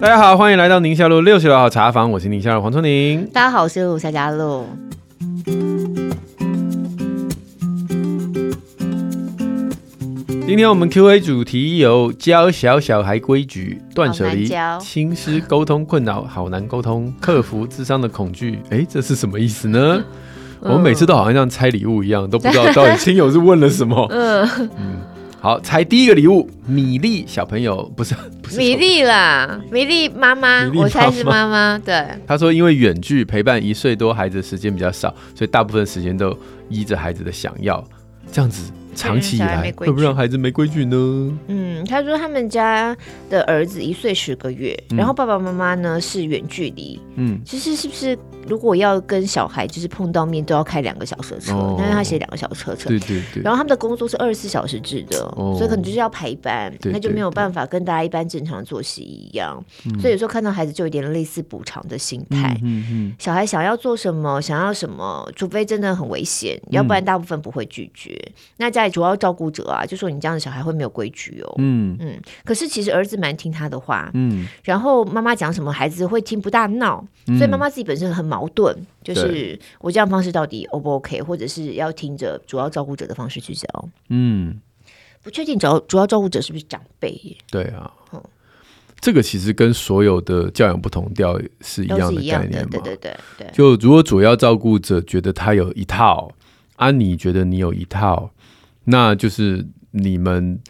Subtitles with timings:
[0.00, 3.24] 大家好，欢迎来到宁夏路六十六号茶房，我是宁夏路黄春宁。
[3.32, 4.66] 大家好，我是陆夏佳露。
[10.44, 14.50] 今天我们 Q&A 主题有教小小孩规矩、断舍离、
[14.80, 18.58] 亲师沟通困扰、好难沟通、克服智商的恐惧。
[18.70, 20.02] 哎，这是什么意思呢？
[20.64, 24.06] 嗯、我们每次都好像像拆礼物一样，都不知道 到底亲友是问了什么。
[24.10, 24.46] 嗯
[24.76, 24.96] 嗯，
[25.42, 31.76] 好，猜第一个礼物，米粒小朋友不是 不是米粒啦，米粒妈妈，我猜是妈妈。
[31.84, 36.32] 对，他说因为远距陪伴一岁多孩子的时间比较少，所以大部分时间都
[36.68, 37.84] 依着孩子的想要，
[38.30, 38.72] 这样子。
[38.94, 40.96] 长期以来会不会让孩子没规矩呢？
[41.48, 42.96] 嗯，他说他们家
[43.30, 47.00] 的儿子一岁十个月，嗯、然后爸爸妈妈呢是远距离。
[47.16, 51.52] 嗯，其实是不是如果要跟小孩就是碰到面都要开两个小时的车？
[51.54, 52.88] 哦、但是他写两个小时车车。
[52.88, 53.42] 对对对。
[53.42, 59.62] 然后他们的工作是二十四小时制的，哦、所以可能就是要排班，那就没有办法跟大家一般正常的作息一样。
[59.86, 62.56] 嗯、所以有时候看到孩子就有点类似补偿的心态。
[62.62, 68.18] 嗯嗯，嗯小孩想要做什么，想要什么，除非真的很危险，要不然大部分不会拒绝。
[68.26, 71.54] 嗯、那家里主要照顾者啊，就说你这样的小孩会没有规矩哦。
[71.58, 72.20] 嗯嗯。
[72.44, 74.10] 可是其实儿子蛮听他的话。
[74.14, 74.46] 嗯。
[74.64, 77.04] 然后妈妈讲什么，孩子会听，不大闹。
[77.26, 83.88] 嗯、所以妈妈自己本身很矛盾，就是我这样方式到底 O 不 OK，或者是要听着主要照顾者的方式去教。
[84.08, 84.60] 嗯。
[85.22, 87.36] 不确定主要主要照顾者是不是长辈？
[87.50, 87.90] 对啊。
[88.12, 88.22] 嗯。
[89.00, 92.68] 这个其实跟所有的教养不同调是一样的概念嘛。
[92.70, 93.50] 对对对对。
[93.52, 96.32] 就如果主要照顾者觉得他有一套，
[96.76, 98.30] 啊，你觉得你有一套。
[98.84, 100.60] 那就是你们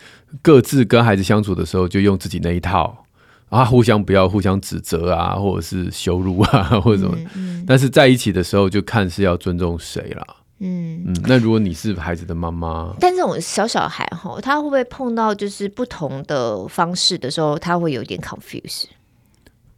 [0.41, 3.05] 各自跟孩子相处的时候，就用自己那一套
[3.49, 7.17] 啊，互相不要互相指责啊，或者是羞辱啊， 或者什么。
[7.35, 10.27] 嗯嗯、但是在一起的时候，就看是要尊重谁了。
[10.61, 11.17] 嗯嗯。
[11.25, 18.85] 那如果你是孩子的妈妈，但这种小小孩哈，他会不会碰到就是不同的方式的时候，他会有点 confuse？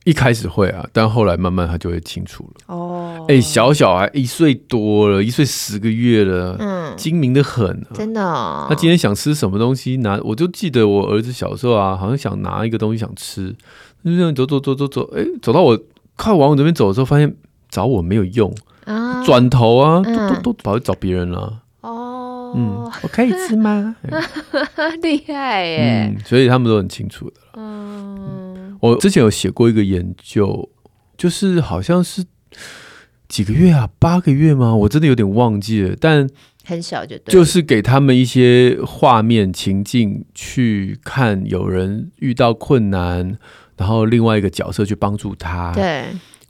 [0.04, 2.74] 一开始会啊，但后来慢慢他就会清楚了。
[2.74, 8.66] 哦，哎，小小孩一岁多了，一岁十个月了，嗯，精明的很啊，真的哦。
[8.68, 13.50] 他今天想吃什么东西，拿我就记得我儿子小时候啊，好像想拿一个东西想吃，
[14.04, 15.78] 就这样走走走走走，哎，走到我
[16.16, 17.34] 快往我这边走的时候，发现
[17.70, 18.54] 找我没有用
[18.84, 21.60] 啊，转头啊，都都都跑去找别人了。
[21.80, 23.96] 哦，嗯，我可以吃吗？
[25.00, 26.14] 厉害耶！
[26.14, 27.36] 嗯，所以他们都很清楚的。
[27.56, 28.43] 嗯。
[28.90, 30.68] 我之前有写过一个研究，
[31.16, 32.24] 就是好像是
[33.28, 34.74] 几个月啊，八个月吗？
[34.74, 36.28] 我真的有点忘记了，但
[36.64, 43.38] 很小就对，就是给他们一些画面情境去看，有人遇到困难，
[43.78, 46.04] 然后另外一个角色去帮助他，对。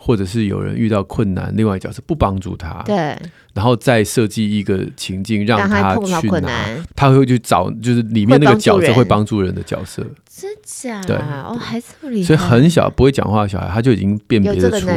[0.04, 3.16] 或者是有人遇到困难，另外一个角色不帮助他，对，
[3.54, 9.54] 然后再设计一个情境让他去拿，他会去找，就是里面那个角色会帮助人。
[9.54, 11.00] 的角色，真假？
[11.06, 14.88] 对，哦，还这么厉害，所以很小不会讲话的小孩，他就已经辨别得出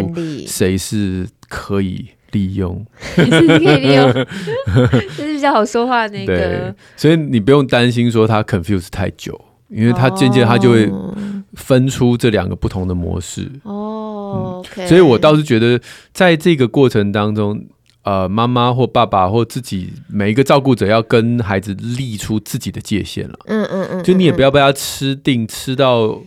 [0.48, 4.12] 谁是可以利用，谁是可以利用，
[5.16, 10.92] 就是比较好说话的那个，所以你不用担心说他 confuse 太久，因为他渐渐他就会
[11.54, 13.48] 分出这两个不同的模式。
[13.62, 14.07] 哦。
[14.28, 14.88] 哦，Okay.
[14.88, 15.80] 所以我倒是觉得，
[16.14, 17.66] 在这个过程当中，
[18.04, 23.38] 呃，妈妈或爸爸或自己每一个照顾者要跟孩子立出自己的界限了。
[23.46, 26.20] 嗯嗯嗯，就你也不要被他吃定，吃到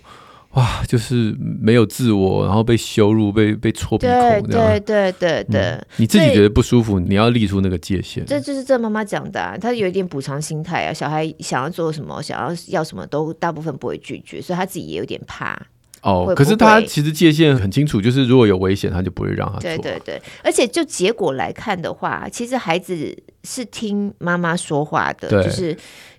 [0.55, 8.27] 哇，就是没有自我，然后被羞辱、被被戳鼻孔，对对对对、嗯，你自己觉得不舒服，你要立出那个界限。
[8.27, 10.93] 这就是这妈妈讲的、啊，她有一点补偿心态啊。
[10.93, 15.57] 小孩想要做什么，想要要什么，都大部分不会拒绝，所以她自己也有点怕。
[16.03, 19.61] 哦，可是他其实界限很清楚，就是如果有危险，他就不会让他做。
[19.61, 25.77] 对对对，而且就结果来看的话，其实孩子是听妈妈说话的，就是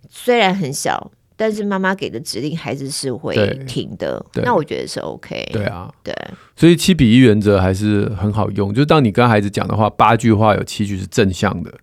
[0.07, 3.35] 虽然很小，但是妈妈给的指令，孩子是会
[3.67, 4.23] 听的。
[4.43, 5.49] 那我觉得是 OK。
[5.51, 6.13] 对啊，对，
[6.55, 8.71] 所以七比一原则还是很好用。
[8.71, 11.73] 就是当你跟孩子讲的话，八句话有七句是正向的，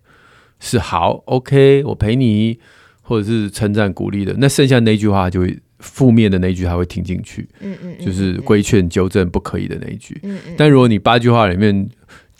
[0.61, 2.57] 是好 OK，我陪你，
[3.01, 5.59] 或者是称赞鼓励的，那剩下那句话就会。
[5.79, 10.55] 负面的那一句他会听进去，嗯嗯，就是规劝纠正不可以的那一句，嗯嗯。
[10.57, 11.89] 但如果你八句话里面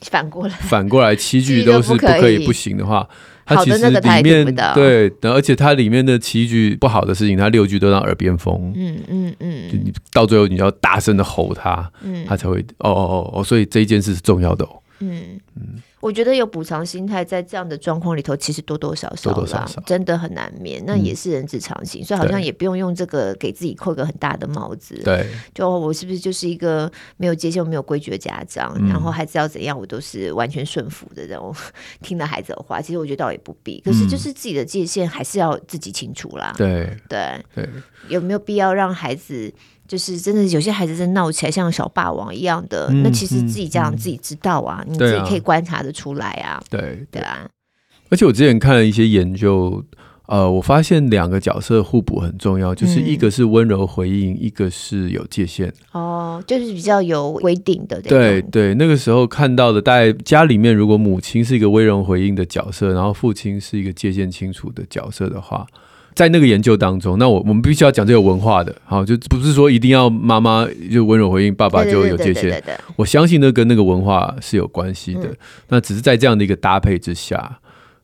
[0.04, 0.54] 反过来。
[0.62, 3.08] 反过来七句都是不可以不行的话，
[3.46, 9.70] 他其实里面对，而且它里面的七句不好的事情，它六句都让耳边风，嗯嗯嗯。
[9.72, 13.02] 就你到最后你要大声的吼他，嗯，他才会哦哦
[13.34, 15.40] 哦哦，所以这一件事是重要的哦，嗯。
[15.56, 15.82] 嗯。
[16.02, 20.82] 我觉得有补偿心态，在这样的状况里头，其实多多少少啦，多多少少真的很难免。
[20.86, 25.02] 那也是人之常情，嗯、所以好像也不用用这个给自己扣一个很大的帽子。
[25.04, 28.74] 对，就我是不是就是一个没有界限、没有规矩的家长？
[28.80, 31.54] 嗯、然后孩子要怎样，我都是完全顺服的这种，
[32.02, 32.82] 听了孩子的话。
[32.82, 36.54] 其实我觉得倒也不必，可是就是自己的界限还是要自己清楚啦。
[36.58, 37.70] 对对对，
[38.08, 39.54] 有没有必要让孩子？
[39.90, 46.62] 就是真的，有些孩子真闹起来像小霸王一样的，嗯、那其实自己家长自己知道啊，嗯、你自己可以观察得出来啊。
[46.70, 47.50] 对对，对啊，
[48.10, 49.84] 而且我之前看了一些研究，
[50.28, 55.74] 呃，我发现两个角色互补很重要，就是一个是温柔回应，嗯、一个是有界限。
[55.92, 58.00] 哦，就是比较有规定的。
[58.04, 65.66] 对对，那个时候看到的，大概家里面如果母亲是一个温柔回应的角色，然后父亲是一个界限清楚的角色的话。
[66.20, 72.62] 在那个研究当中，那我我们必须要讲这个文化的，好，就不是说一定要妈妈就温柔回应，爸爸就有界限。
[72.98, 75.28] 我相信那跟那个文化是有关系的。
[75.28, 75.38] 嗯、
[75.70, 77.58] 那只是在这样的一个搭配之下，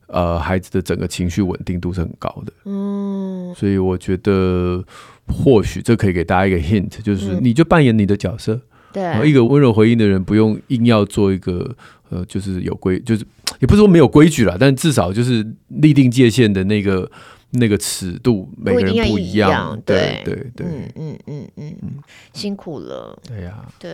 [0.08, 2.54] 呃，孩子的整个情绪稳定度是很高的。
[2.64, 4.82] 嗯，所以我觉得
[5.28, 8.58] 或许这可以给大家一个 hint，就是你就扮演你的角色。
[8.94, 11.70] 对、嗯，一个温柔回应的人，不用硬要做一个
[12.10, 13.26] 呃，就是有规，就是
[13.60, 17.12] 也不是说没有规矩了，但至少就是立定界限的那个。
[17.56, 21.92] 那个尺度每个人不一样，对对对，嗯嗯嗯嗯嗯，
[22.34, 23.94] 辛苦了，对呀、啊，对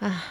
[0.00, 0.22] 啊，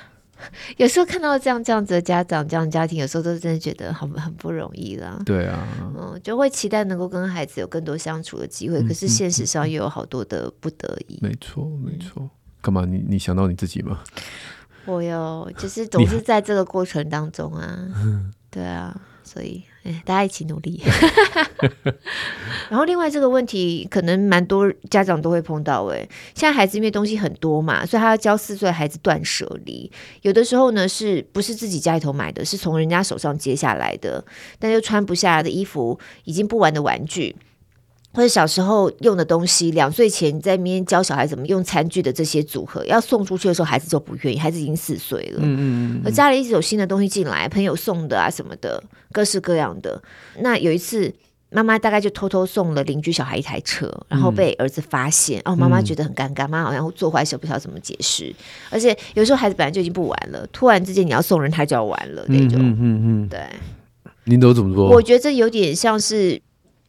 [0.77, 5.21] 有时候看到这样这样子的家长，这样的家庭，有时候都真的觉得很很不容易啦。
[5.25, 5.67] 对啊，
[5.97, 11.19] 嗯，就会期待能够跟孩子有更多相处的机会，嗯、可是现实上又有好多的不得已。
[11.21, 12.29] 没错，没错，
[12.61, 12.85] 干嘛？
[12.85, 14.01] 你你想到你自己吗？
[14.85, 17.87] 我有，就是 总是在这个过程当中啊，
[18.51, 19.63] 对啊，所以。
[20.05, 20.81] 大家一起努力。
[22.69, 25.85] 然后，另外这个问题可能蛮多家长都会碰到。
[25.85, 25.99] 哎，
[26.33, 29.91] 现在孩子因为东西很多嘛，所以他要教四岁孩子断舍离。
[30.21, 34.23] 有的时候呢，是不是自己家里头买的，是从人家手上接下来的，
[34.57, 37.35] 但又穿不下来的衣服，已经不玩的玩具。
[38.15, 44.39] 或者小时候用的东西，两岁前在那边教小孩怎么用餐具的这些组合，要送出去的时候，孩子就不愿意。
[44.39, 48.81] 孩子已经四岁了，嗯嗯嗯，而家里一直有新的东西进来，朋友送的啊什么的，
[49.11, 50.01] 各式各样的。
[50.39, 51.13] 那有一次，
[51.49, 58.33] 妈妈大概就偷偷送了邻居小孩一台车，然后被儿子发现，嗯、哦，妈妈觉得很尴尬，妈妈好像做坏事，不知道怎么解释。
[58.69, 62.59] 而且有时候孩子本来就已经不玩了，突然之间你要送人，他就要玩了那种。
[62.59, 63.39] 嗯嗯嗯，对。
[64.23, 64.89] 您都怎么做？
[64.89, 66.41] 我觉得这有点像是。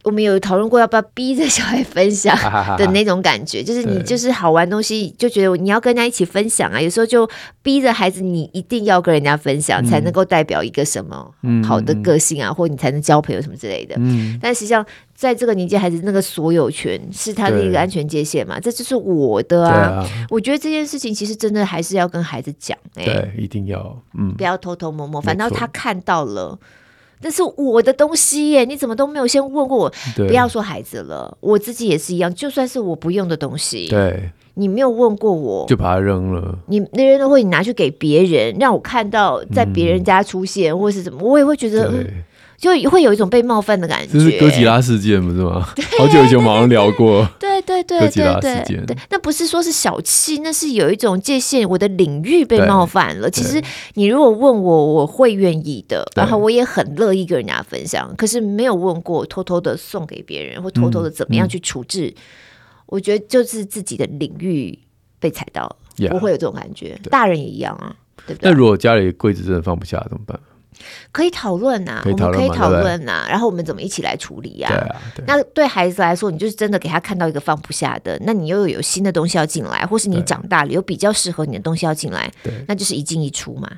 [0.06, 2.32] 我们有讨论过要不要逼着小孩分享
[2.78, 7.28] 的那种感觉，就是你就是好玩东西就觉得你要跟人家一起分享啊，有时候就
[7.60, 11.28] 逼着孩子你一定要跟人家分享，才能够代表一个什么
[11.64, 13.96] 好的个性啊，或你才能交朋友什么之类的。
[14.40, 20.08] 但实际上在这个年纪，孩子那个所有权是他的一个安全界限嘛，这就是我的啊。
[20.30, 26.56] 我觉得这件事情其实真的还是要跟孩子讲，哎，对，一定要，嗯，不要偷偷摸摸，反倒他看到了。
[27.22, 29.92] 那是我的东西耶，你怎么都没有先问过我？
[30.16, 32.32] 不要说孩子了，我自己也是一样。
[32.34, 36.58] 就算是我不用的东西，对，你没有问过我，就把它扔了。
[36.66, 42.04] 你那人都会拿去给别人，让我看到在别人家出现，嗯、或是怎么，我也会觉得。
[42.58, 45.66] 就会有一种被冒犯的感觉，这是哥吉拉事件不是吗？
[45.98, 53.30] 好久以前我们好像聊过，对对对对对对，那不是说是小气，那是有一种界限，我的领域被冒犯了。
[53.30, 53.62] 其实
[53.94, 58.12] 你如果问我，我会愿意的，然后我也很乐意跟人家分享。
[58.16, 62.14] 可是没有问过，偷偷的送给别人，或偷偷的怎么样去处置，
[62.86, 64.78] 我觉得就是自己的领域
[65.18, 65.76] 被踩到了，
[66.14, 66.98] 我会有这种感觉。
[67.10, 67.94] 大人也一样啊，
[68.26, 68.50] 对不对？
[68.50, 70.38] 那如果家里柜子真的放不下怎么办？
[71.12, 74.68] 可以讨论呐，我们可以讨论呐，然后我们怎么一起来处理呀？
[74.68, 74.96] 对啊，
[75.26, 83.70] 那对孩子来说，你就是真的给他看到一个放不下的，那你又有新的东西要进来，或是你长大了有比较适合你的东西要进来，对，那就是一进一出嘛。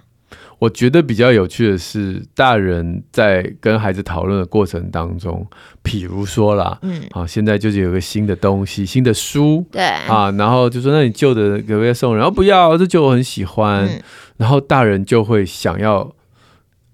[0.58, 5.46] 我觉得比较有趣的是，大人在跟孩子讨论的过程当中，
[5.84, 12.18] 譬如说啦，嗯，好，现在就是有个新的东西，新的书，对啊，然后就说那你旧的可不可以送人？
[12.18, 13.88] 然后不要，这旧我很喜欢，
[14.36, 16.12] 然后大人就会想要。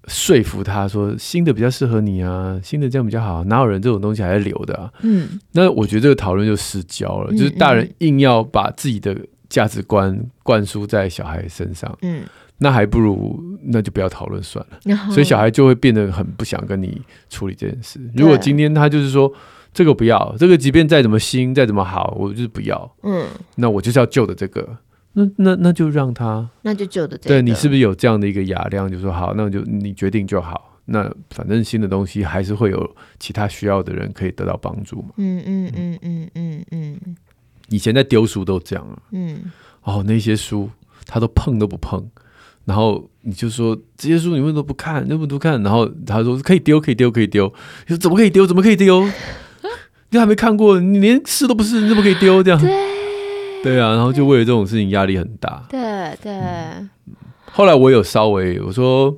[0.07, 4.91] 说服他说新的比较适合你啊，新的这样比较好，哪有人这种东西还在留的啊？
[5.01, 9.17] 嗯，那我觉得这个讨论就失焦了，嗯、就是大人硬要把自己的
[9.49, 12.23] 价值观灌输在小孩身上，嗯，
[12.59, 14.77] 那还不如那就不要讨论算了。
[14.85, 17.99] 嗯、 所以小孩就会变得很不想跟你处理这件事。
[18.15, 19.31] 如果今天他就是说
[19.73, 24.77] 这个不要，这个即便再怎么新再怎么好，我就是不要，嗯，那我就是要旧的这个。
[25.15, 27.35] 那那那就让他，那就旧的这个。
[27.35, 28.91] 对，你是不是有这样的一个雅量？
[28.91, 30.79] 就说好，那就你决定就好。
[30.85, 35.09] 那反正新的东西还是会有其他需要的人可以得到帮助嘛。
[35.17, 37.15] 嗯嗯嗯嗯嗯嗯。
[37.69, 38.99] 以前在丢书都这样啊。
[39.11, 39.51] 嗯。
[39.81, 40.69] 哦，那些书
[41.07, 42.05] 他都碰都不碰，
[42.65, 45.05] 然后你就说这些书你为什么都不看？
[45.07, 45.63] 那么多看？
[45.63, 47.51] 然后他说可以丢，可以丢，可以丢。
[47.87, 48.45] 你说怎么可以丢？
[48.45, 49.07] 怎么可以丢？
[50.09, 52.43] 你还没看过，你连试都不试，你怎么可以丢？
[52.43, 52.71] 这样对
[53.65, 55.65] 对啊，然后就为了这种事情压力很大。
[55.69, 55.79] 对
[56.21, 56.89] 对、嗯。
[57.51, 59.15] 后来我有稍微我说，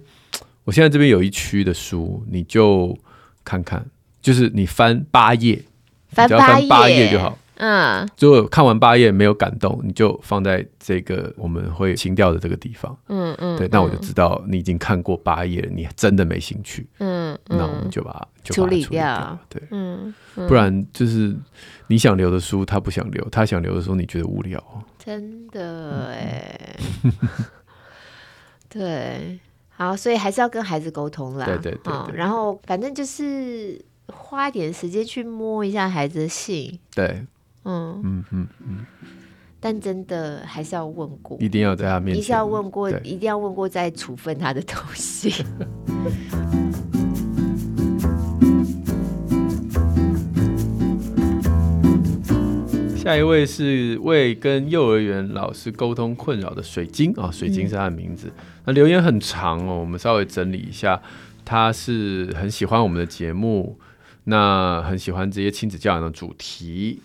[0.63, 2.95] 我现在这边有一区的书，你就
[3.43, 3.85] 看看，
[4.21, 5.63] 就是你翻八页，
[6.09, 6.29] 翻
[6.67, 7.37] 八页就好。
[7.59, 12.95] 嗯，如果看完八页没有感动，你就放在这个我们会清掉的这个地方。
[13.09, 16.85] 嗯嗯，对，那我就知道你已经看过八页了，你真的没兴趣。
[16.99, 17.16] 嗯，
[17.47, 19.39] 那我们就把它就处理掉。
[19.49, 20.13] 对，嗯，
[20.47, 21.35] 不然就是
[21.87, 24.63] 你想留的书他不想留，他想留的时候你觉得无聊。
[24.99, 26.75] 真的哎。
[28.69, 31.45] 对，好，所以还是要跟孩子沟通啦。
[31.45, 31.93] 对对对。
[32.13, 36.77] 然后反正就是花一点时间去摸一下孩子的性。
[36.93, 37.25] 对。
[37.69, 38.85] 嗯嗯嗯嗯，
[39.59, 45.43] 但真的还是要问过，一定要在他面前，一定要问过，一定要问过再处分他的东西。
[53.07, 58.27] 下一位是为跟幼儿园老师沟通困扰的水晶啊，水晶是他的名字。
[58.27, 61.01] 嗯、那留言很长哦，我们稍微整理一下。
[61.45, 63.79] 他是很喜欢我们的节目，
[64.25, 67.01] 那很喜欢这些亲子教养的主题。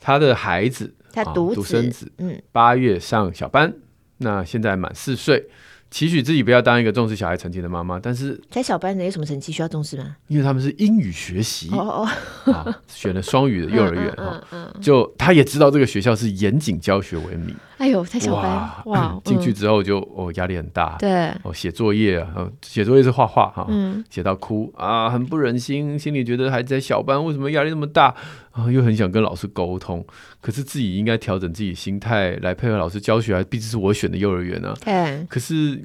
[0.00, 3.74] 他的孩子，他独独生子，嗯，八月上小班，
[4.16, 5.50] 那现在满四岁。
[5.90, 10.16] 期许自己不要当一个重视小孩成绩的妈妈，但是在小班的有什么成绩需要重视吗？
[10.28, 11.70] 因为他们是英语学习。
[11.72, 12.06] 哦
[12.46, 14.42] 哦， 选了双语的幼儿园哈，
[14.80, 17.54] 就他也知道这个学校是严谨教学为名。
[17.78, 21.28] 哎呦，在小班哇， 进去之后就哦压力很大，对。
[21.42, 23.66] 哦写作业啊，写作业是画画哈，
[24.10, 28.14] 写到哭啊，很不忍心，心里觉得孩子在小班为什么压力那么大
[28.56, 30.04] 啊，又很想跟老师沟通，
[30.40, 34.74] 可是自己应该调整自己心态来配合老师教学，毕竟是我选的幼儿园啊。
[34.82, 35.84] 对，可是。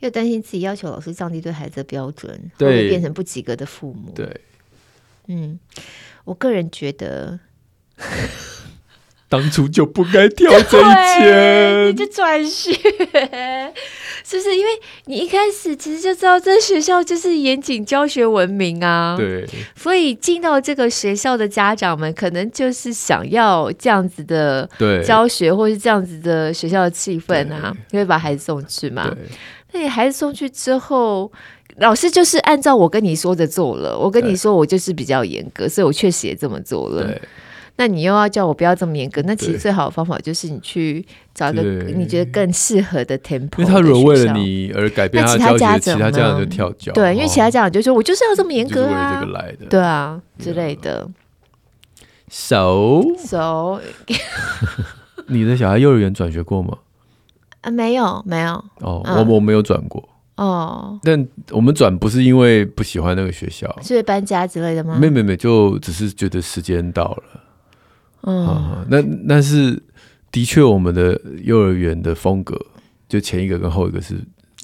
[0.00, 4.12] 又担心自己要求老师降低对孩子的标准，对，会变成不及格的父母。
[4.14, 4.40] 对，
[5.26, 5.58] 嗯，
[6.22, 7.40] 我个人觉得，
[9.28, 10.82] 当初就不该跳这一
[11.18, 12.72] 圈， 你就转学，
[14.24, 14.56] 是不是？
[14.56, 14.70] 因为
[15.04, 24.68] 你一开始其实就知道这学校就是严谨教学闻名啊，对，所以进到这个学校的家长们，可能就是想要这样子的
[25.04, 29.14] 教学，或是这样子的学校的气氛啊，因为把孩子送去嘛。
[29.72, 31.30] 那你孩子送去之后，
[31.76, 33.98] 老师就是按照我跟你说的做了。
[33.98, 37.14] 我跟你说，我就是比较严格，所以我确实也这么做了。
[37.78, 43.60] 那你又要叫我不要这么严格，那其实最好的方法就是你去找一个你觉得更适合的 tempo。
[43.60, 46.92] 因为他如果为了你而改变他的教学，那其他家长，其他家长就跳脚。
[46.92, 51.08] 对，因为其他家长就说：“我就是要这么严格啊，就是为了这个来的。”对啊，之类的。
[52.28, 53.80] So so，
[55.28, 56.78] 你的小孩幼儿园转学过吗？
[57.60, 60.06] 啊，没有没有哦，我我没有转过
[60.36, 64.98] 哦，但我们转不是因为不喜欢那个学校，是搬家之类的吗？
[65.00, 67.22] 没没没，就只是觉得时间到了。
[68.28, 69.82] 嗯，那那是
[70.30, 72.60] 的确，我们的幼儿园的风格，
[73.08, 74.16] 就前一个跟后一个是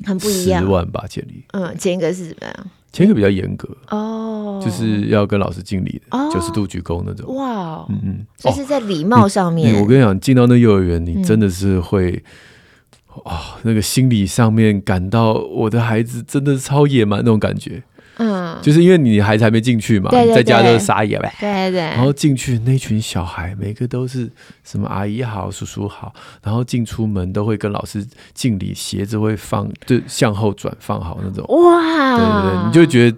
[0.05, 0.63] 很不一样。
[0.63, 1.43] 十万吧，建立。
[1.53, 2.55] 嗯，前一个是什么样？
[2.93, 7.35] 前一个比较严格哦，就是要跟老师敬礼的，九十度鞠躬那种。
[7.35, 9.81] 哇，嗯嗯，就是在礼貌上面。
[9.81, 12.23] 我跟你讲，进到那幼儿园，你真的是会。
[13.25, 17.81] 哦，那个心理上面感到我的孩子真的超野蛮那种感觉，
[18.19, 24.31] 嗯，就是因为你孩子还没进去嘛，对对对，在家都是撒野呗，对对对，然后进去那群小孩，每个都是
[24.63, 33.11] 什么阿姨好、叔叔好，然后进出门都会跟老师敬礼，鞋子会放就向后转放好那种，哇，对对对，你就觉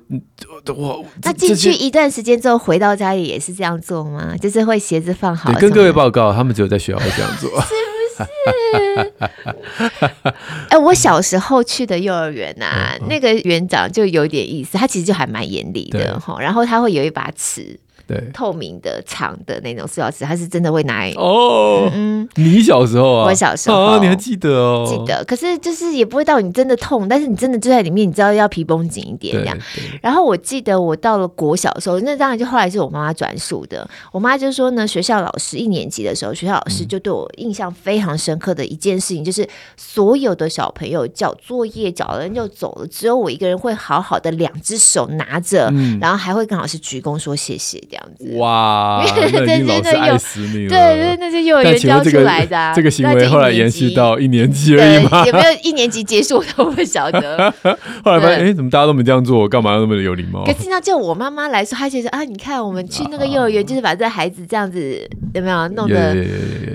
[0.64, 4.34] 得哇，那进去一段时间之后回到家里也是这样做吗？
[4.40, 5.52] 就是会鞋子放好？
[5.54, 7.50] 跟各位报告，他们只有在学校会这样做。
[7.62, 7.74] 是，
[10.70, 17.78] 哎，我小时候去的幼儿园啊，那个园长就有点意思，他其实就还蛮严厉的哈，然后他会有一把尺。
[18.06, 21.90] 对，透明的长的那种塑料纸，它是真的会拿来哦。
[21.92, 24.86] 嗯，你小时候啊，我小时候，啊，你还记得哦？
[24.88, 25.24] 记得。
[25.24, 29.58] 可是就是也不会到你真的痛，但是你真的就在里面，你知道要皮绷紧一点这样。
[30.00, 33.88] 然后我记得我到了国小的时候，那当然就后来是我妈妈转述的。
[34.12, 47.82] 我妈就说呢，学校老师一年级的时候，学校老师就对我印象非常深刻的一件事情，就是所有的小朋友交作业交了人就走了，只有我一个人会好好的两只手拿着，然后还会跟老师鞠躬说谢谢。
[47.96, 50.68] 这样子哇， 那老师爱死你了。
[50.68, 52.72] 对对，那是幼儿园教出来的。
[52.76, 55.24] 这个行为后来延续到一年级而已吗？
[55.26, 57.52] 有没有一年级结束我都不晓得。
[58.04, 59.48] 后来发现，哎，怎么大家都没这样做？
[59.48, 60.44] 干嘛要那么有礼貌？
[60.44, 66.14] 可是呢就我妈妈来说，她觉得啊，你看我们去那个幼儿园，就是把这孩子这样子有没有弄得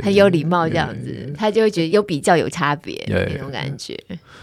[0.04, 3.98] 很有礼貌这样子，她就会觉得有比较有差别那种感觉。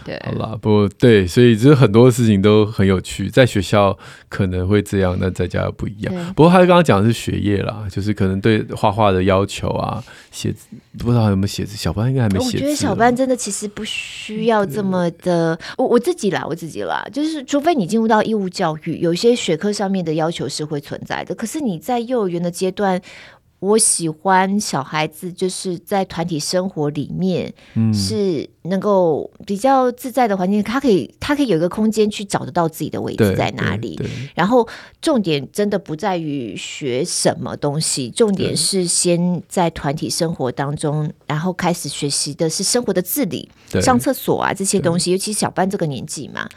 [0.05, 3.97] 对，好啦，不对，所以就是很多事情都很有趣，在学校
[4.29, 6.13] 可能会这样，那在家又不一样。
[6.35, 12.57] 不过他刚刚讲的是学业啦，就是可能对画画的要求啊，写字不知道有没有写字，小班应该还没写字。
[12.57, 21.35] 我觉得小班真的其实不需要这么的，我我自己啦，我自己啦，就是除非你进入到义务教育，有些学科上面的要求是会存在的。
[21.35, 23.01] 可是你在幼儿园的阶段。
[23.61, 27.53] 我喜欢小孩子就是在团体生活里面，
[27.93, 33.99] 是能够比较自在的环境，他可以他可以有一个空间去找得到自己的位置在哪里。
[34.33, 34.67] 然后
[35.01, 43.47] 重点真的不在于学什么东西，重点是先在团体生活当中，然后开始学习的是生活的自理，
[43.81, 46.49] 上厕所啊这些东西，尤其小班这个年纪嘛，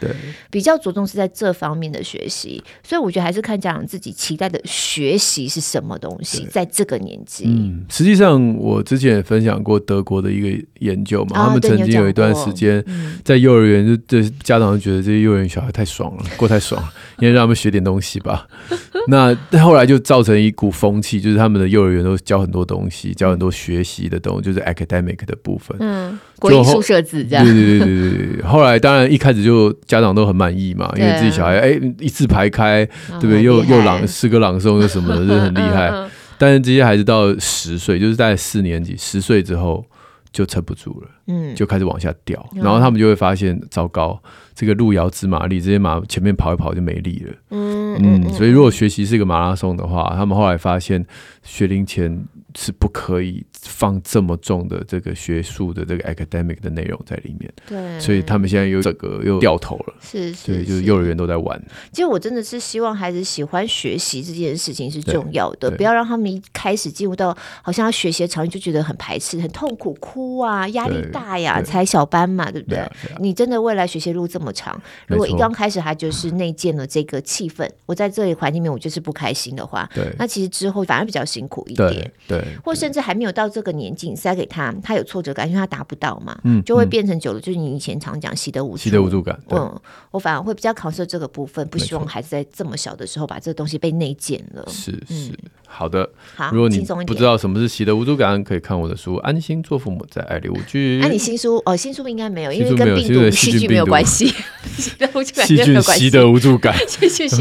[0.51, 2.65] 比较着重是在这方面的学习。
[2.83, 7.03] 所以我觉得还是看家长自己期待的学习是什么东西，在这个。
[7.03, 12.85] 年纪，嗯，实际上我之前也分享过德国的一个研究嘛，哦、他们曾经有一段时间
[13.25, 18.47] 在幼儿园，就这家长就觉得这些幼儿园小孩太爽了，过太爽了，因为让他们学点东西吧。
[19.09, 25.77] 那后来就造成一股风气，就是他们的幼儿园都教很多东西，教很多学习的东西，就是 academic 的部分。
[25.81, 27.45] 嗯，国英数社子这样。
[27.45, 28.43] 对对对对对。
[28.43, 32.87] 后来当然一开始就家长都很满意嘛，因为自己小孩哎一字排开，
[33.21, 33.43] 对不对？
[33.43, 35.93] 又又朗诗歌朗诵又什么的，就很厉害。
[36.39, 39.85] 但是这些孩子到十岁，就是在四年级十岁之后
[40.33, 44.21] 就撑不住了，嗯，就开始往下掉，然后他们就会发现糟糕，
[44.55, 51.05] 这个路遥知马力，这些马前面跑一跑就没力了，嗯嗯，所以如果学习是一个马拉松的话，他们后来发现
[51.43, 52.25] 学龄前。
[52.57, 61.61] 是不可以放这么重的这个学术的这个 academic 的内容在里面，对，所以他们现在又这个又掉头了，是，所以就是幼儿园都在玩。
[61.93, 72.81] 其实我真的是希望孩子喜欢学习这件事情是重要的，不要让他们一开始进入到好像要学习的场景就觉得很排斥、很痛苦、哭啊、压力大呀，才小班嘛，对不对？
[73.21, 82.42] 你真的未来学习路这么长，如果一刚开始他就是内建了这个气氛，我在这里环境里面我就是不开心的话，对，那其实之后反而比较辛苦一点，对。
[82.65, 89.39] 或甚至还没有到这个年纪，塞给他，他有挫折感，因为他达不到嘛，嗯，就会变成久了，就是你以前常讲习得无助，习得无助感。
[89.51, 89.81] 嗯，
[90.11, 94.65] 我反而会比较考虑这个部分，不希望孩子在这么小的时候把这个东西被内建了。
[94.69, 95.33] 是是，
[95.67, 96.09] 好的。
[96.35, 100.99] 好，如果你不知道什么是习得无助感，可以看我的书《安心做父母，在爱里无惧》。
[101.03, 104.33] 那你新书哦，新书应该没有，因为跟病毒细菌没有关系。
[104.77, 106.75] 习得无助感， 细菌习得无 助感。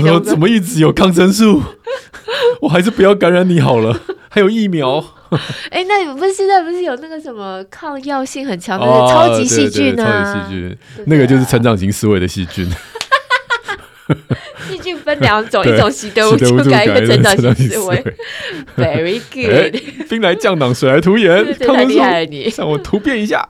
[0.04, 1.62] 然后怎么一直有抗生素？
[2.62, 3.99] 我还是不要感染你好了。
[4.34, 5.04] 还有疫苗，
[5.72, 10.06] 哎，那你不是现在不是有那个什么抗药性很强的超级细菌呢？
[10.06, 12.65] 超级细菌，那个就是成长型思维的细菌。
[14.70, 18.04] 细菌分两种， 一种习得无助感，一个成长型思维。
[18.78, 22.50] Very good，兵来将挡，水来土掩，太厉害了你！
[22.58, 23.48] 让我突变一下。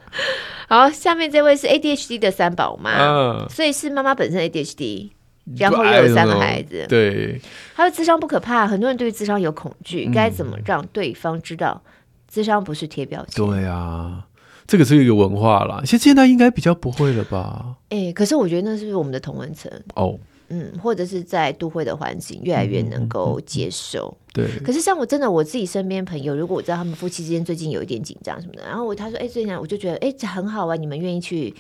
[0.68, 5.10] 好，下面这位是 ADHD 的三宝妈，所以是妈妈本身 ADHD。
[5.58, 7.42] 然后又有三个孩子，对，
[7.76, 11.82] 他说智商不可怕，很多人对于智商有恐惧，该怎么让对方知道
[12.28, 13.44] 智商不是贴标签？
[13.44, 14.24] 对啊，
[14.68, 17.76] 这个是一个文化啦，其实现在应该比较不会了吧？
[17.90, 19.70] 哎，可是我觉得那是我们的同文层？
[19.96, 20.18] 哦，
[20.50, 24.48] 嗯，或者是在都会的环境越来越能够接受，对。
[24.64, 31.52] 可是像我真的我自己身边朋友，如果我知道他们夫妻之间最近有一点紧张什么的，然后我他说哎，最近我就觉得哎，这很好啊，你们愿意去。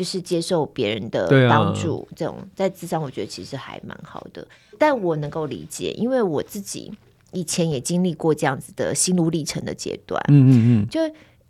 [0.00, 4.48] 就是接受别人的帮助，啊、这种在智商，我觉得其实还蛮好的。
[4.78, 6.90] 但我能够理解，因为我自己
[7.32, 10.18] 以前也经历过这样子的心路历程的阶段。
[10.28, 10.98] 嗯嗯嗯，就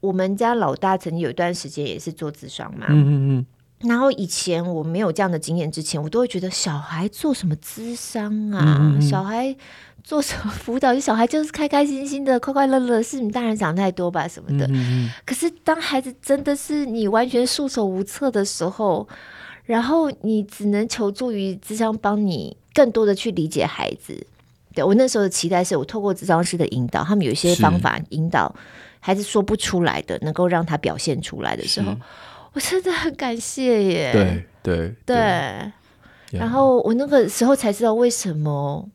[0.00, 2.86] 我们家老大曾经有一段时间也是做智商嘛。
[2.88, 3.46] 嗯嗯嗯。
[3.88, 8.78] 然后以前我没有这样的经验之前，我都会觉得小孩做什么智商啊？
[8.80, 9.56] 嗯嗯小孩。
[10.02, 10.94] 做什么辅导？
[10.94, 14.66] 就小孩就是开开心心的、快快乐乐，是你大人想太多吧什么的。
[14.70, 19.06] 嗯、可是当孩子真的是你完全束手无策的时候，
[19.64, 24.26] 然后你只能求助于智商，帮你更多的去理解孩子。
[24.74, 28.54] 对，我那时候的期待是我透过智商师的引导，他们有一些方法引导
[28.98, 31.94] 孩子说不出来的，能够让他表现出来的时候，
[32.52, 34.12] 我真的很感谢耶。
[34.12, 34.94] 对对对。
[35.04, 35.72] 对
[36.30, 38.88] 对然后我那个时候才知道为什么。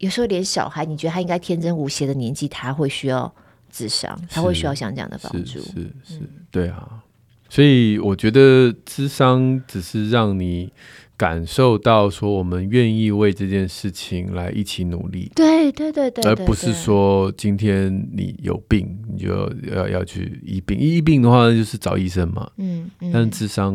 [0.00, 3.32] 有时候连小孩，你觉得他应该天真无邪的年纪，他会需要
[3.70, 5.60] 智商，他会需要像这样的帮助。
[5.60, 5.70] 是是，
[6.04, 7.02] 是，是，对啊。
[7.48, 10.72] 所以我觉得智商只是让你
[11.16, 15.30] 感受到说，我们愿意为这件事情来一起努力。
[15.34, 20.78] 对对对对，而不是说今天你有病，你就要要去医病。
[20.78, 22.50] 医病的话，就是找医生嘛。
[22.56, 23.10] 嗯嗯。
[23.12, 23.74] 但是智商，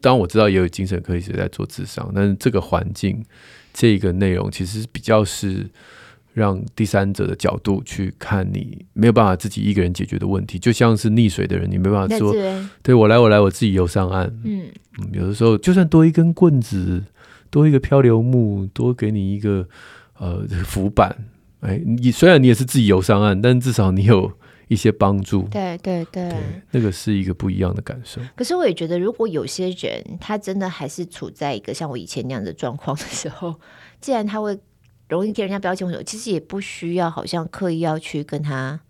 [0.00, 3.22] 当然我知道也有精神科医生在做智商，但是这个环境。
[3.78, 5.68] 这个内容其实比较是
[6.32, 12.34] 让第三者的角度去看你没有办法自己一个人解决的问题，就像是溺水的人，你没办法说，
[12.82, 14.34] 对我来我来我自己游上岸。
[14.44, 14.62] 嗯，
[15.12, 17.04] 有的时候就算多一根棍子，
[17.50, 19.68] 多一个漂流木，多给你一个
[20.18, 21.14] 呃浮板，
[21.60, 24.32] 哎，你虽然你也是自己游上岸，但至少你有
[24.68, 25.42] 一些帮助。
[25.50, 26.38] 对对对，对，
[26.70, 28.20] 那个是一个不一样的感受。
[28.34, 33.54] 可是我也觉得，如果有些人他真的还是处在一个像我以前那样的状况的时候，
[34.00, 34.58] 既然他会。
[35.08, 38.80] 容易给人家标签，其实也不需要，好像刻意要去跟他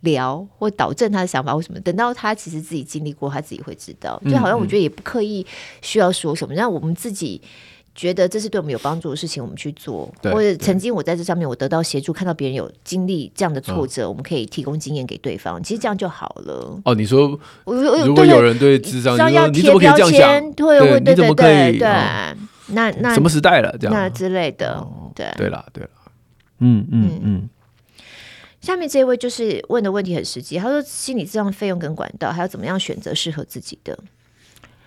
[0.00, 1.78] 聊或导正他的想法或什么。
[1.78, 4.20] 等到他其实自己经历过，他自己会知道。
[4.24, 5.46] 就好像我觉得也不刻意
[5.80, 7.40] 需要说什么，让、嗯嗯、我们自己
[7.94, 10.12] 觉得这是对我们有帮助的事情，我们去做。
[10.22, 15.62] 或者曾经我在这上面我得到协助，看到别人有经历这样的挫折，嗯、我们可以提供经验给对方。
[15.62, 16.80] 其实这样就好了。
[16.84, 21.88] 哦，你说，如果有人对智商要贴标签，对，对，对，对，对，对。
[22.68, 23.76] 那那什么时代了？
[23.78, 25.90] 这样那之类的，哦、对对了对了，
[26.60, 27.48] 嗯嗯嗯，嗯。
[28.60, 33.98] 下面这一位就是问的问题很实际，他说心理咨商费用跟管道，还要怎么样选择适合自己的？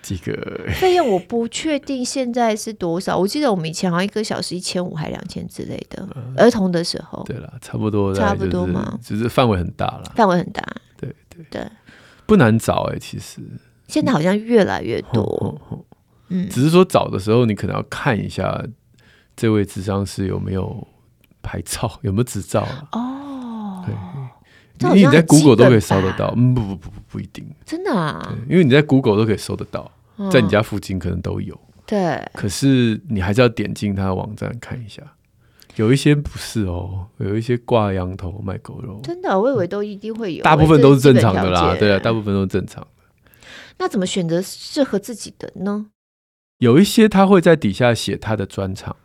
[0.03, 0.67] 这个。
[0.75, 7.23] 费用我不确定现在是多少，我记得我们以前好像一个小时一千五还两千之类的、嗯，儿童的时候。
[7.23, 10.61] 对了，差不多，差不多嘛，只是范围很大了，范围很大。
[10.97, 11.43] 对对。
[11.49, 11.67] 对，
[12.27, 13.41] 不难找哎、欸，其实。
[13.87, 15.59] 现在好像越来越多。
[16.29, 18.63] 嗯只是说找的时候，你可能要看一下
[19.35, 20.87] 这位智商师有没有
[21.43, 22.61] 牌照，有没有执照
[22.91, 23.12] 啊？
[24.79, 26.33] 因为你在 Google 都可以搜得到。
[26.35, 28.35] 嗯，不不不不不一定，真的啊。
[28.49, 29.91] 因为你在 Google 都可以搜得到，
[30.31, 31.59] 在你家附近可能都有。
[31.85, 35.03] 对，可是你还是要点进他的网站看一下，
[35.75, 38.99] 有一些不是哦，有一些挂羊头卖狗肉。
[39.03, 41.75] 真的，我以为都一定会有，大部分都是正常的啦。
[41.77, 42.87] 对啊，大部分都是正常的。
[43.77, 45.87] 那怎么选择适合自己的呢？
[46.59, 48.95] 有一些他会在底下写他的专长哦，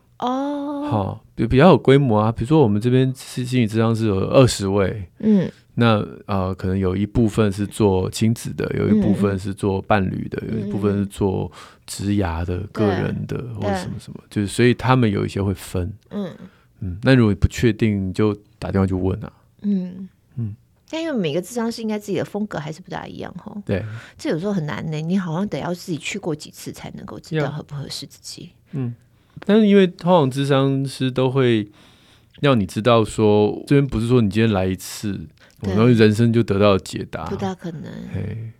[0.90, 11.50] 好，比比较有规模啊，比如说我们这边是心理智商是有二十位，嗯，那呃可能有一部分是做亲子的，有一部分是做伴侣的，嗯、有一部分是做
[11.86, 16.30] 职涯的、个人的或者什么什么，就是所以他们有一些会分，嗯。
[16.80, 20.08] 嗯，那如果你不确定，你就打电话就问啊，嗯。
[20.36, 20.54] 嗯。
[20.90, 23.84] 但因为每个智商是应该自己的风格还是不大一样哈，对，
[24.16, 24.96] 这有时候很难呢。
[25.02, 28.48] 你好像得要自己去过几次才能够知道合不合适自己。
[28.70, 28.94] 嗯，
[29.46, 31.70] 但是因为通常智商师都会
[32.40, 35.26] 让你知道说，这边不是说你今天来一次，
[35.62, 37.84] 然后人生就得到解答，不大可能。
[38.12, 38.52] 嘿，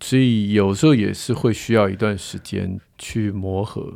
[0.00, 3.94] 所以有时候也是会需要一段时间去磨合。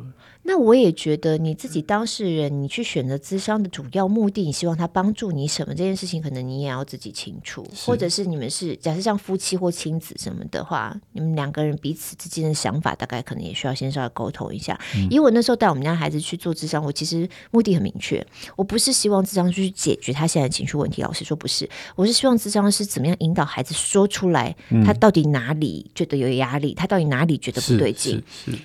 [0.50, 5.72] 那我也觉得你自己当事人，你去选择咨商的主要目的，你希望他帮助你什么？
[5.72, 14.76] 这件事情可能你也要自己清楚，或者是你们是假设像夫妻或亲子什么的话，你们两个人彼此之间的想法，大概可能也需要先稍微沟通一下。
[14.96, 15.06] 嗯。
[15.08, 28.20] 以我那时候带我们家孩子去做咨商，我其实目的很明确，我不是希望咨商去解决他现在的情绪问题，老实说不是，我是希望咨商是怎么样引导孩子说出来，他到底哪里觉得有压力，他到底哪里觉得不对劲，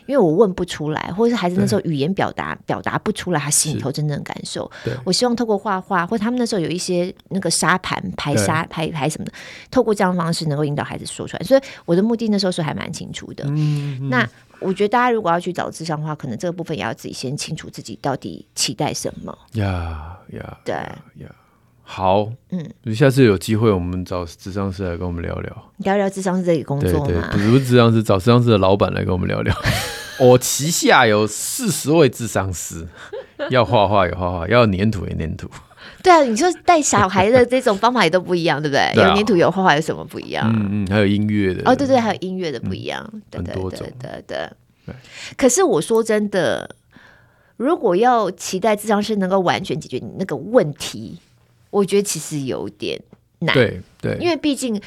[0.07, 4.69] 因为我问不出来，或者是孩子那时候语言表达表达不出来他心里头真正的感受，
[5.03, 9.31] 我希望透过画画，或他们那时候有一些那个沙盘排沙排排什么的，
[9.69, 11.43] 透过这样的方式能够引导孩子说出来。
[11.43, 13.43] 所以我的目的那时候是还蛮清楚的。
[13.47, 14.27] 嗯嗯，那
[14.59, 19.37] 我觉得大家如果要去找智商的话，可能这个部分也要自己先清楚自己到底期待什么。
[19.53, 21.29] 呀呀，对呀，
[21.83, 27.07] 好，嗯，下次有机会我们找智商师来跟我们聊聊，聊聊智商师这个工作吗？
[27.07, 29.55] 对对，不是智商师，找智商师的老板来跟我们聊聊。
[30.19, 32.87] 我旗下有四十位智商师，
[33.49, 35.49] 要画画有画画，要粘土有粘土。
[36.01, 38.91] 对啊，你说带小孩的这种方法也都不一样，对不对？
[38.93, 40.51] 对啊、有粘土有画画有什么不一样？
[40.55, 44.49] 嗯嗯，还有音乐的哦，对对，还有音乐的不一样，嗯、对对对对，很多种，对对
[44.85, 44.95] 对。
[45.35, 46.69] 可是我说真的，
[47.57, 51.19] 如果要期待智商师能够完全解决你那个问题，
[51.71, 53.01] 我觉得其实有点
[53.39, 53.53] 难。
[53.53, 54.79] 对对，因为毕竟。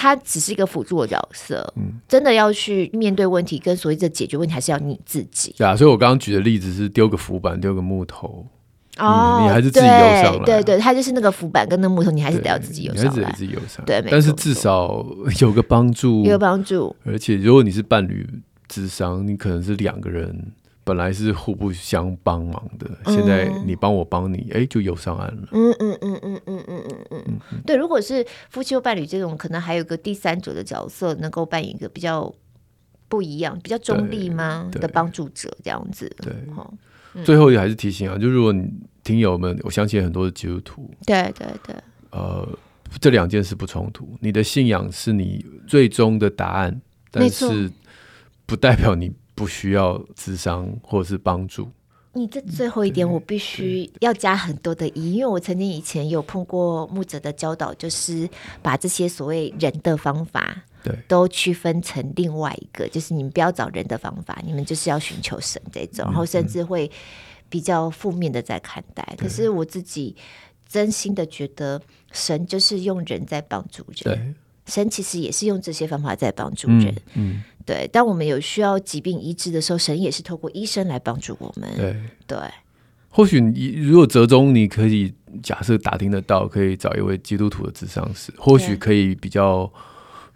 [0.00, 5.52] 他只是一个辅助的角色，嗯，真的要去面对问题跟所谓的解决问题，还是要你自己。
[5.58, 8.46] 对啊，所以我刚刚举的例子是丢个浮板，丢个木头，
[8.98, 10.44] 哦，你还是自己游上来。
[10.44, 13.10] 对对，他就是那个浮板跟那个木头，你还是得要自己游上来。
[13.10, 14.00] 你还是得自己游上来。
[14.00, 15.04] 对，但是至少
[15.42, 16.94] 有个帮助，有个帮助。
[17.04, 18.24] 而且如果你是伴侣
[18.68, 20.52] 智商，你可能是两个人。
[20.88, 25.48] 本来是互不相帮忙的，现在你帮我帮你，哎、嗯，就有上岸了。
[25.52, 27.76] 嗯嗯嗯嗯嗯嗯嗯嗯，对。
[27.76, 32.34] 如果是夫妻或伴侣这种，可能还有个第三者的角色，能够扮演一个比较
[33.06, 36.10] 不一样、比较中立吗的帮助者这样子。
[36.22, 36.32] 对，
[37.14, 38.66] 嗯、最后也还是提醒啊，就如果你
[39.04, 41.76] 听友们，我相信很多的基督徒，对对对，
[42.12, 42.48] 呃，
[42.98, 44.16] 这两件事不冲突。
[44.20, 47.70] 你的信仰是你最终的答案，但是
[48.46, 49.12] 不代表你。
[49.38, 51.68] 不需要智商或者是帮助，
[52.12, 58.28] 你这最后一点，我必须要加很多的疑，因为我曾经以前有碰过牧者的教导，就是
[58.60, 66.90] 把这些所谓人的方法，对，都区分成另外一个，就是你们不要找人的方法，你们就是要寻求神这种，然后甚至会
[67.48, 69.14] 比较负面的在看待。
[69.16, 70.16] 可是我自己
[70.68, 74.34] 真心的觉得，神就是用人在帮助人，
[74.66, 77.42] 神其实也是用这些方法在帮助人，嗯。
[77.68, 81.68] 对，当我们有需要疾病医治的时候，神也是透过医生来帮助我们。
[81.76, 81.94] 对
[82.26, 82.38] 对，
[83.10, 89.70] 或许你如果折中，你可以假设打听得到，可以找一位基督徒的智商师，或许可以比较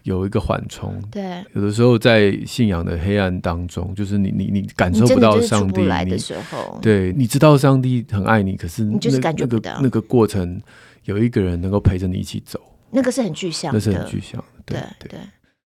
[0.03, 1.03] 有一个缓冲。
[1.11, 10.61] 对，有的时候在信仰的黑暗当中，就是你你你感受不到上帝来的时候，对，你知道上帝很爱你，可是你就是感觉不到那个过程，
[11.05, 14.75] 有一个人能够陪着你一起走，那个是很具象的，那是很具象的。
[14.75, 15.19] 对对。
[15.19, 15.21] 对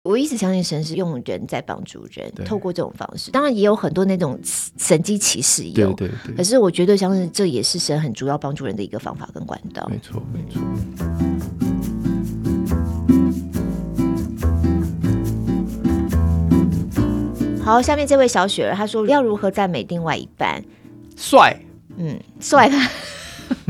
[0.07, 4.39] 我一直相信神是用人在帮助人，透过这种方式，当然也有很多那种
[4.77, 6.35] 神迹奇事有，对对对。
[6.35, 9.85] 可是我绝对相信这也是神很主要帮助人的一个方法跟管道。
[9.91, 10.61] 没错，没错。
[17.61, 20.63] 好，下面这位小雪儿她说要如何赞美另外一半？
[21.17, 21.59] 帅，
[21.97, 22.75] 嗯，帅吧。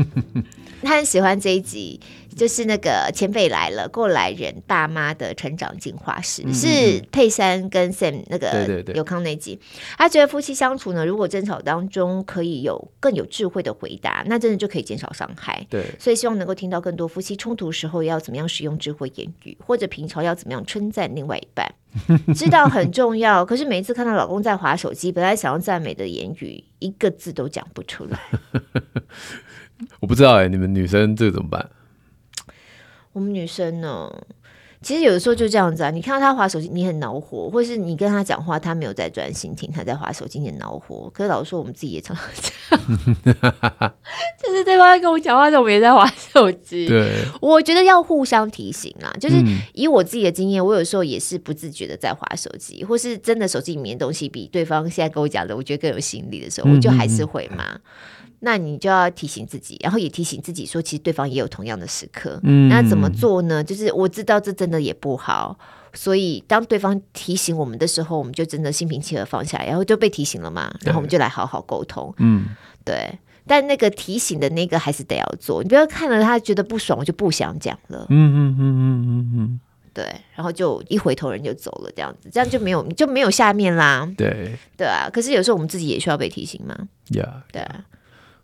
[0.84, 1.98] 他很喜欢这一集。
[2.38, 9.56] 就是那个前辈来了，过来人大妈的成长进化史，嗯、是佩珊跟 Sam 那个有康那集。
[9.56, 15.66] 对对对，他觉得夫妻相处呢，如果争吵当中可以有更有智慧的回答，那真的就可以减少伤害。
[15.68, 21.74] 对，所以希望能够听到更多夫妻冲突时候要怎么样使用智慧言语，或者平常要怎么样称赞另外一半，
[22.36, 23.44] 知道很重要。
[23.44, 28.18] 可是每一次看到老公在划手机，本来想要赞美的言语，一个字都讲不出来。
[30.00, 31.68] 我不知道哎、欸，你们女生这个怎么办？
[33.12, 34.08] 我们女生呢，
[34.80, 35.90] 其实有的时候就这样子啊。
[35.90, 41.10] 你看到他划手机，你很恼火；或是你跟他讲话，他没有在专心听，他在划手机，你很恼火。
[41.12, 43.40] 可是老实说，我们自己也常常这样，
[44.40, 46.86] 就是对方在跟我讲话的时候，我们也在划手机。
[46.86, 49.10] 对，我觉得要互相提醒啊。
[49.18, 49.34] 就是
[49.72, 57.80] 以我自己的经验，我有时候也是不自觉的在划手机，或是真的手机里面的东西比对方现在跟我讲的，我觉得更有吸引力的时候，我就还是会嘛。
[58.40, 62.38] 那你就要提醒自己，然后也提醒自己说，其实对方也有同样的时刻。
[62.44, 63.62] 嗯，那怎么做呢？
[63.64, 65.58] 就是我知道这真的也不好，
[65.92, 70.72] 所以当对方提醒我们的时候，我们就真的心平气和放下来，然后就被提醒了嘛。
[70.82, 72.14] 然后我们就来好好沟通。
[72.18, 72.46] 嗯，
[72.84, 73.18] 对。
[73.44, 78.06] 但那个提醒的那个还是得要做，你不要看了他觉得不爽，我就不想讲了。
[78.10, 79.60] 嗯嗯嗯嗯嗯嗯，
[79.94, 80.04] 对。
[80.34, 84.06] 然后就一回头人就走了，这样子，这样就没有就没有下面啦。
[84.18, 85.08] 对对啊。
[85.10, 86.76] 可是有时候我们自己也需要被提醒嘛。
[87.08, 87.84] Yeah，对啊。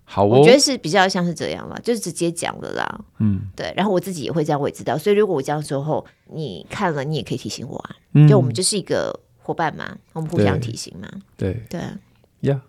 [0.06, 3.00] 好、哦，我觉得是比较像是这样吧，就是直接讲了啦。
[3.18, 3.72] 嗯，对。
[3.76, 4.98] 然后我自己也会这样，我也知道。
[4.98, 7.96] 所以如果我这样说后，你看了，你也可以提醒我啊。
[8.12, 11.08] 嗯、就我们就是一个伙伴嘛，我们互相提醒嘛。
[11.36, 11.98] 对对呀。
[12.42, 12.60] Yeah.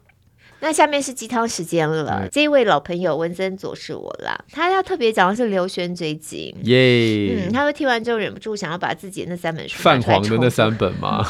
[0.62, 2.28] 那下面是鸡汤时间了。
[2.32, 6.56] 这一位老朋友文森佐是我啦，他要特别讲的是刘轩这一集。
[6.64, 7.46] 耶。
[7.46, 11.28] 嗯，他会听完之后忍不住想要把自己的那三本书泛黄的那三本吗？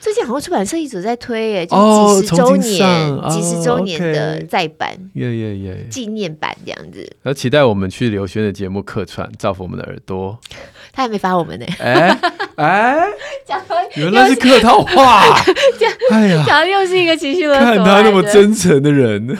[0.00, 7.10] 最近好像出版社一直在推耶，就几十周年、几十周年的再版，耶耶耶，纪念版这样子。
[7.22, 10.38] 要期待我们去刘轩的节目客串，造福我们的耳朵。
[10.92, 11.66] 他还没发我们呢。
[11.80, 12.16] 哎
[12.56, 12.96] 哎，
[13.96, 15.22] 原来是客套话。
[16.12, 17.64] 哎呀，讲的又是一个情绪勒索。
[17.64, 19.36] 看他那么真诚的人。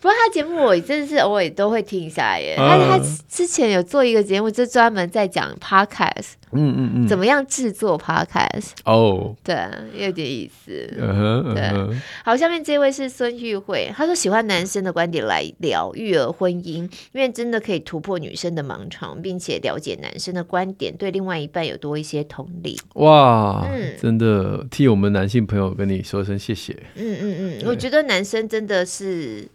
[0.00, 2.54] 不过他节目我真的是偶尔都会听一下耶。
[2.56, 8.70] 他他之前有做一个节目，就专门在讲 podcast，嗯嗯嗯，怎么样制作 podcast？
[8.84, 9.56] 哦，对，
[9.94, 10.70] 有点意思。
[11.54, 16.82] 对，好，下面这位是孙玉慧，他说喜欢男生的观点来聊育儿婚姻，
[17.12, 22.78] 因为真的可以突破女生的盲肠，并且了解男生的观点，对另外一半有多一些同理。
[22.94, 26.76] 哇，嗯，真的替我们男性朋友跟你说声谢谢。
[26.96, 29.48] 嗯嗯嗯，我觉得男生真的是。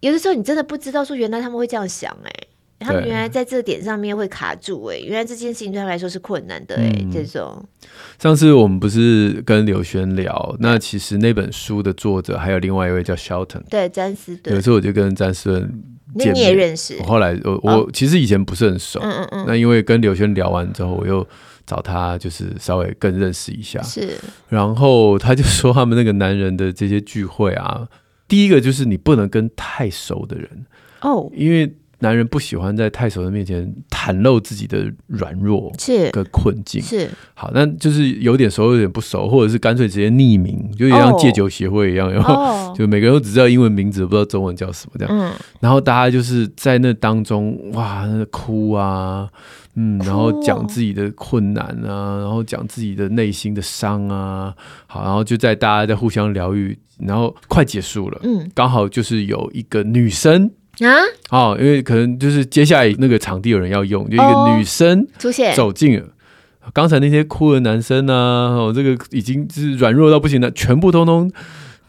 [0.00, 7.64] 有的时候你真的不知道说原来他们会这样想哎、欸，他们原来在这点上面会卡住哎、欸，原来这件事情对他们来说是困难的哎、欸，嗯、这种。
[8.18, 14.54] 上次我们不是跟刘轩聊，那其实那本书的作者还有另外一位叫 Shelton，对，詹斯顿。
[14.54, 15.82] 有时候我就跟詹斯顿，
[16.14, 16.96] 那你也认识？
[17.00, 19.44] 我后来我我、哦、其实以前不是很熟，嗯嗯嗯。
[19.48, 21.26] 那因为跟刘轩聊完之后，我又
[21.66, 23.82] 找他，就是稍微更认识一下。
[23.82, 24.18] 是。
[24.48, 27.88] 然后他就说他们那个男人的这些聚会啊。
[28.28, 30.66] 第一个就是你不能跟太熟的人
[31.00, 36.10] 哦，因为男人不喜欢在太熟的面前袒露自己的软弱是。
[36.10, 36.80] 个困境。
[36.82, 37.08] 是。
[37.34, 45.18] 好，那就是有点熟有点不熟，或者是干脆直接匿名，就像戒酒协会一样，然后、哦、 就每个人都只知道英文名字，不知道中文叫什么这样。
[45.18, 49.28] 嗯、然后大家就是在那当中哇，那哭啊，
[49.74, 54.54] 嗯，然后讲自己的困难啊，然后讲自己的内心的伤啊，
[54.86, 60.50] 好，然后就在大家在互相疗愈，然后快结束了，嗯，刚好就是有一个女生。
[60.80, 60.92] 啊，
[61.30, 65.54] 哦，因为可能就是接下来那个场地有人要用，就一个女生出现。
[65.54, 66.06] 走进了，
[66.72, 71.30] 刚才那些哭的男生呢，哦，这个已经是软弱到不行了，全部通通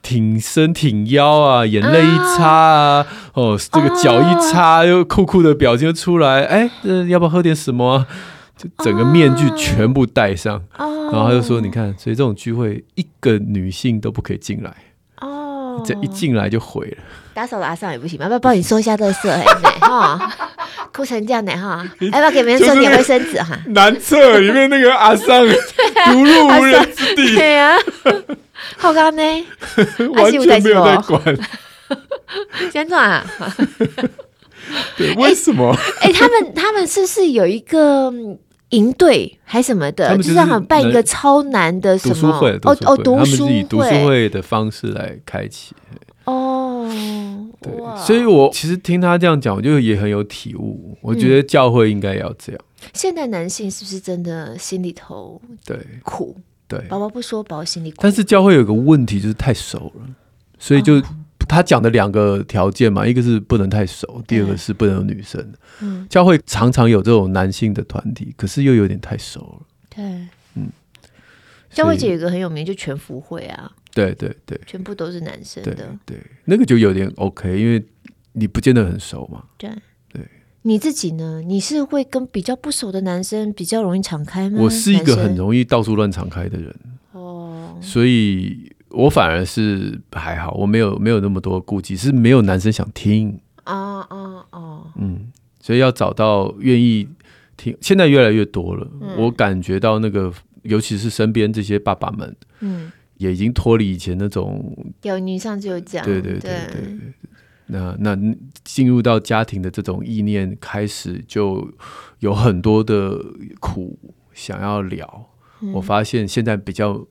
[0.02, 8.06] 挺身挺腰啊，眼泪一擦啊，哦，这个脚一擦，又酷酷的表情就出来，哎，这要不要喝点什么？
[8.58, 14.76] 就整个面具全部戴上，然后他就说，你看，所以这种聚会一个女性都不可以进来。
[15.21, 15.80] 哦。
[15.86, 16.97] 这一进来就毁了，
[17.38, 18.23] 打扫打扫也不行吗？
[18.23, 19.30] 要不要帮你收一下垃圾？
[19.80, 20.34] 哈，
[20.91, 23.56] 哭成这样的哈， 要不要给别人送点卫生纸哈？
[23.67, 27.78] 男厕里面那个阿桑独入无人之地，对呀，
[28.78, 29.21] 好干呢，
[30.15, 31.38] 完全没有在管，
[32.71, 33.23] 先转啊？
[34.97, 35.78] 对，为什么？
[36.02, 38.12] 哎，他们他们是不是有一个？
[38.71, 45.73] 营队还什么的，就是让他们办一个超难的什么读书会哦哦，读书会，他们是以读书会的方式来开启。
[46.27, 46.87] 哦，
[47.59, 47.73] 对，
[48.05, 50.97] 所以我其实听他这样讲，我就也很有体悟。
[51.01, 52.61] 我觉得教会应该要这样。
[52.93, 56.37] 现代男性是不是真的心里头对苦？
[56.67, 57.97] 对，宝宝不说，宝宝心里苦。
[58.01, 60.07] 但是教会有个问题，就是太熟了，
[60.59, 61.01] 所以就。
[61.49, 65.53] 他讲的两个条件嘛，一个是不能太熟，第二个是不能有女生。
[65.79, 69.65] 嗯，教会常常有这种男性的团体，可是又有点太熟了。
[69.95, 70.03] 对，
[70.55, 70.69] 嗯，
[71.71, 73.71] 教会姐有一个很有名，就全福会啊。
[74.05, 75.75] 对对对，全部都是男生的。
[76.05, 77.83] 对，那个就有点 OK，因为
[78.33, 79.43] 你不见得很熟嘛。
[79.57, 79.69] 对
[80.13, 80.21] 对，
[80.62, 81.41] 你自己呢？
[81.41, 84.60] 你是会跟比较不熟的男生比较容易敞开吗？
[84.62, 86.75] 我是一个很容易到处乱敞开的人。
[87.12, 88.71] 哦，所以。
[88.89, 94.81] 我反而是还好，我没有没有那么多顾忌，是没有男生想听啊啊啊！
[94.95, 95.29] 嗯，
[95.60, 97.05] 所以要找到愿意
[97.57, 98.89] 听，现在越来越多了。
[99.01, 100.31] 嗯、我感觉到那个，
[100.63, 107.13] 尤其是身边这些爸爸们，嗯，也已经脱离以前那种有女上就有讲，对对对对，对。
[107.67, 108.17] 那那
[108.63, 111.71] 进入到家庭的这种意念，开始就
[112.19, 113.19] 有很多的
[113.60, 113.97] 苦
[114.34, 115.30] 想要聊。
[115.62, 117.06] 嗯、我发现现在比较。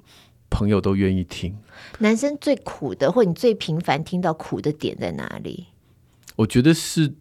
[0.49, 1.59] 朋友都愿意听。
[1.99, 5.67] 男生最苦的，或你最频繁听到苦的点在哪里？
[6.37, 7.13] 我觉得是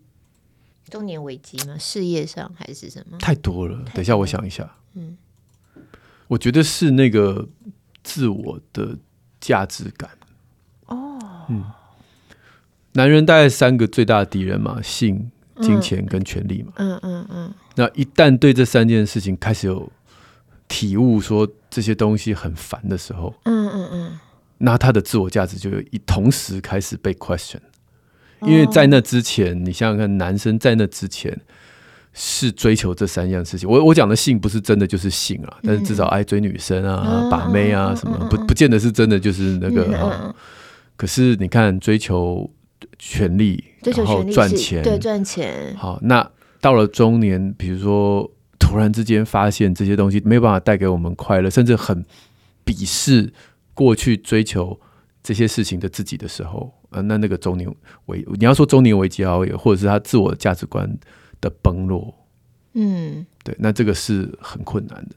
[0.90, 1.76] 中年危机吗？
[1.76, 3.18] 事业上还是什么？
[3.18, 3.84] 太多了。
[3.96, 4.78] 等一下，我想一下。
[4.94, 5.18] 嗯，
[6.28, 7.50] 我觉得是那个
[8.06, 8.98] 自我的
[9.42, 10.10] 价值感。
[10.86, 11.66] 哦，嗯，
[12.94, 16.72] 男人大概三个最大的敌人嘛：性、金钱跟权力嘛。
[16.76, 17.54] 嗯嗯嗯。
[17.76, 19.92] 那一旦对这三件事情开始有
[20.68, 24.20] 体悟，说这些东西很烦的时候，嗯嗯嗯，
[24.60, 27.60] 那他的自我价值就一同时开始被 question，
[28.44, 31.42] 因为在那之前，你想想看，男生在那之前
[32.16, 33.70] 是追求这三样事情。
[33.70, 40.34] 我我讲的性不是真的就是性啊，但是至少爱追女生啊、把妹啊什么，不不见得是真的就是那个啊。
[40.96, 42.50] 可是你看，追求
[42.98, 45.76] 权力，然后赚钱，对赚钱。
[45.78, 46.28] 好，那
[46.60, 48.32] 到了中年，比如说。
[48.58, 52.04] 突然之间发现这些东西没有办法带给我们快乐，甚至很
[52.66, 53.32] 鄙视
[53.76, 54.80] 过去追求
[55.22, 57.72] 这些事情的自己的时候，呃，那那个中年
[58.08, 60.90] 危，你要说中年危机啊，或者是他自我价值观
[61.46, 62.14] 的崩落，
[62.74, 65.16] 嗯，对，那这个是很困难的。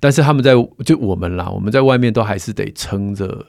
[0.00, 0.52] 但是他们在
[0.84, 3.44] 就我们啦，我们在外面都还是得撑着，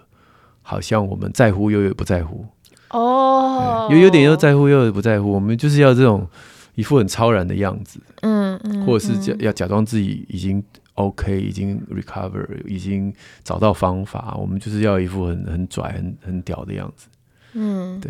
[0.61, 2.45] 好像我们在乎又又不在乎。
[2.89, 6.27] 哦，有有点又在乎又有不在乎，我们就是要这种。
[6.73, 17.07] 一副很超然的样子，嗯嗯，或者是假要假装自己已经 OK，已经 recover，已经找到方法，我们就是要一副很很拽、很很屌的样子，
[17.55, 18.09] 嗯，对。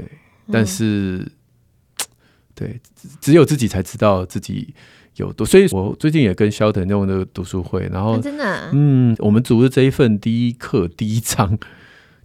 [0.52, 1.28] 但是，
[2.62, 2.80] 对，
[3.20, 4.74] 只有自己才知道自己
[5.16, 5.46] 有多。
[5.46, 11.58] 所以我最近也跟肖腾用那个读书会，然后真的，嗯，我们组的这一份第一课第一章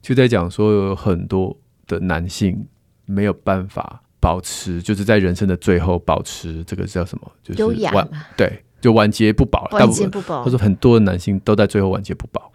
[0.03, 2.67] 就在讲说，有很多的男性
[3.07, 4.03] 没有办法。
[4.19, 7.33] 保持就是在人生的最后保持这个叫什么？
[7.45, 7.93] 就是优雅。
[8.37, 9.69] 对，就晚节不保。
[9.71, 10.43] 晚节不保。
[10.43, 12.51] 他说很多的男性都在最后晚节不保。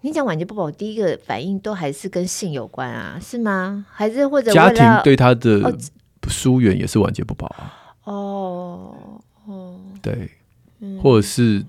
[0.00, 3.18] 你讲晚节不保，第一个反应都还是跟性有关啊？
[3.20, 3.84] 是吗？
[3.90, 5.76] 还是或者家庭对他的
[6.30, 7.72] 疏远也是晚节不保啊？
[8.04, 8.94] 哦
[9.46, 10.30] 哦，对，
[11.00, 11.64] 或者是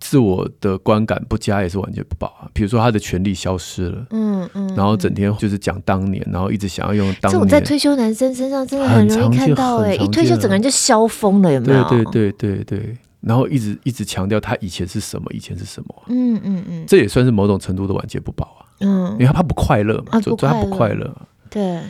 [0.00, 2.50] 自我的观感不佳也是晚节不保啊。
[2.52, 7.32] 比如说他的权力消失了，嗯嗯，然后整天就是讲当年，然后一直想要用当年。
[7.32, 11.88] 这种在退休男生身上真的很容易看到哎、欸，一退休整个人就消疯了，有没有？
[11.88, 12.96] 对对对对对。
[13.20, 16.02] 然后一直一直强调他以前是什么，以前是什么。
[16.08, 18.66] 嗯嗯嗯，这也算是某种程度的晚节不保啊。
[18.80, 21.14] 嗯，因为他不快乐嘛，就他不快乐。
[21.48, 21.80] 对。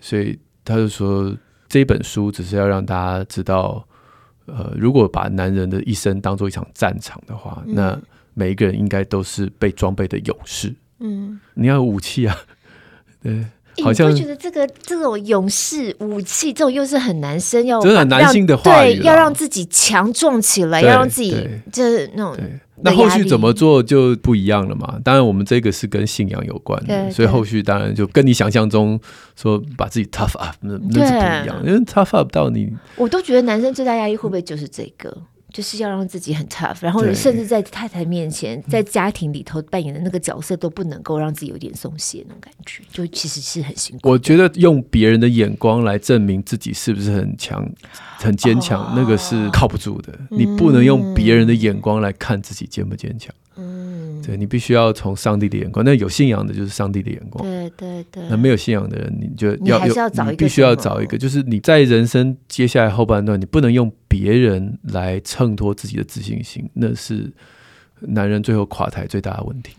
[0.00, 0.38] 所以
[0.68, 1.34] 他就说，
[1.66, 3.82] 这本书只是要让大家知道，
[4.44, 7.98] 呃，如果把男人的一生当做一场战场的话，那
[8.34, 10.74] 每一个人应该都是被装备的勇士。
[11.00, 12.36] 嗯，你要有武器啊。
[13.22, 13.46] 对。
[13.80, 22.36] 好像觉得这个这种勇士武器，这种又是很男生要，这是很男性的话对，要让自己强壮起来，要让自己就是那种。
[22.82, 24.98] 那后续怎么做就不一样了嘛？
[25.02, 28.98] 当然，我们这个是跟信仰有关的，所以后续当然就跟你想象中
[29.36, 35.16] 说把自己 tough up 那那是不一样，因为 tough up 到你，我都觉得男生最大压力会不会就是这个？
[35.52, 44.10] 就是要让自己很 tough，然后甚至在太太面前，在家庭里头扮演的那个角色都不能够让自己有点松懈那种感觉，就其实是很辛苦。
[44.10, 47.66] 我觉得用别人的眼光来证明自己是不是很强、
[48.18, 50.12] 很坚强，哦，那个是靠不住的。
[50.30, 53.34] 你不能用别人的眼光来看自己坚不坚强。
[53.56, 55.84] 嗯，对，你必须要从上帝的眼光。
[55.84, 57.44] 那有信仰的就是上帝的眼光。
[57.44, 58.22] 对对对。
[58.28, 67.32] 那没有信仰的人，你就要你要找一个，必须要找一个，就是你在人生接下来后半段，你不能用别人来衬托自己的自信心，那是
[68.00, 69.76] 男人最后垮台最大的问题。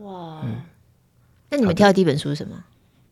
[0.00, 0.42] 哇！
[1.50, 2.56] 那你们挑的第一本书是什么？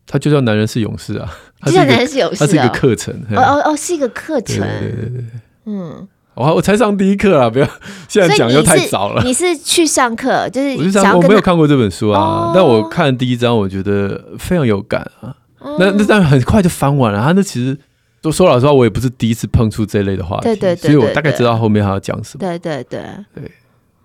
[0.07, 1.31] 他就叫《男人是勇士》啊，
[1.65, 3.15] 就叫《男人是勇士》，它是一个课程。
[3.31, 4.59] 哦哦哦，是一个课程。
[4.59, 5.25] 对对对，
[5.65, 6.07] 嗯。
[6.35, 7.49] 我我才上第一课啊！
[7.49, 7.69] 不要
[8.09, 9.23] 现在讲又太早了。
[9.27, 12.53] 你是去上课，就是我是上，我没有看过这本书啊。
[12.55, 15.35] 但我看第一章，我觉得非常有感啊。
[15.79, 17.23] 那那但很快就翻完了。
[17.23, 17.79] 他那其实
[18.21, 22.41] 都说老实话，我也不是第一次碰触这类的话题，对对对，所以我大概知道后面还要讲什么。
[22.41, 23.01] 对对对
[23.35, 23.51] 对。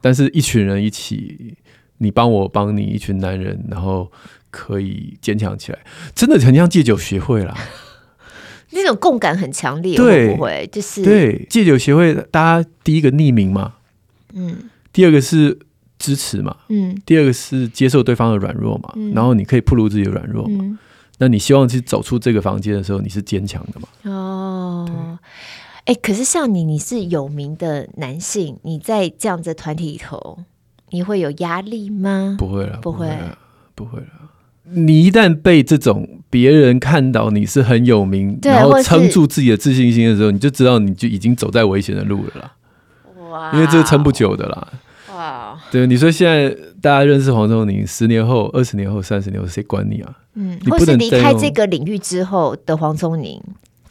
[0.02, 1.56] 但是一群人一起，
[1.98, 4.10] 你帮我帮你，一群男人，然后
[4.52, 5.80] 可以坚强起来，
[6.14, 7.54] 真的很像戒酒学会啦。
[8.72, 10.68] 那种共感很强烈，会不会？
[10.72, 12.14] 就是对戒酒协会？
[12.32, 13.74] 大家第一个匿名嘛，
[14.34, 15.58] 嗯，第二个是
[15.98, 20.78] 支持嘛，嗯，第二个是接受对方的软弱嘛，嗯，然后你可以暴露自己的软弱嘛，嗯，
[21.18, 23.88] 那你希望去走出这个房间的时候，你是坚强的嘛？
[24.12, 25.20] 哦，
[25.86, 30.40] 哎，可是像你，你是有名的男性，你在这样的团体里头，
[30.92, 32.36] 你会有压力吗？
[32.38, 33.08] 不会了，不会，
[33.74, 34.08] 不会了。
[34.72, 42.52] 你一旦被这种别人看到你是很有名，然后撑住自己的自信心的时候，你就知道你就已经走在危险的路了啦。
[43.30, 43.52] 哇！
[43.54, 44.68] 因为这是撑不久的啦。
[45.16, 45.60] 哇！
[45.72, 46.50] 对，你说现在
[46.82, 50.16] 大家认识黄宗宁，十年后、二十年后、三十年后，谁管你啊？
[50.36, 53.42] 嗯，你不能离开这个领域之后的黄宗宁。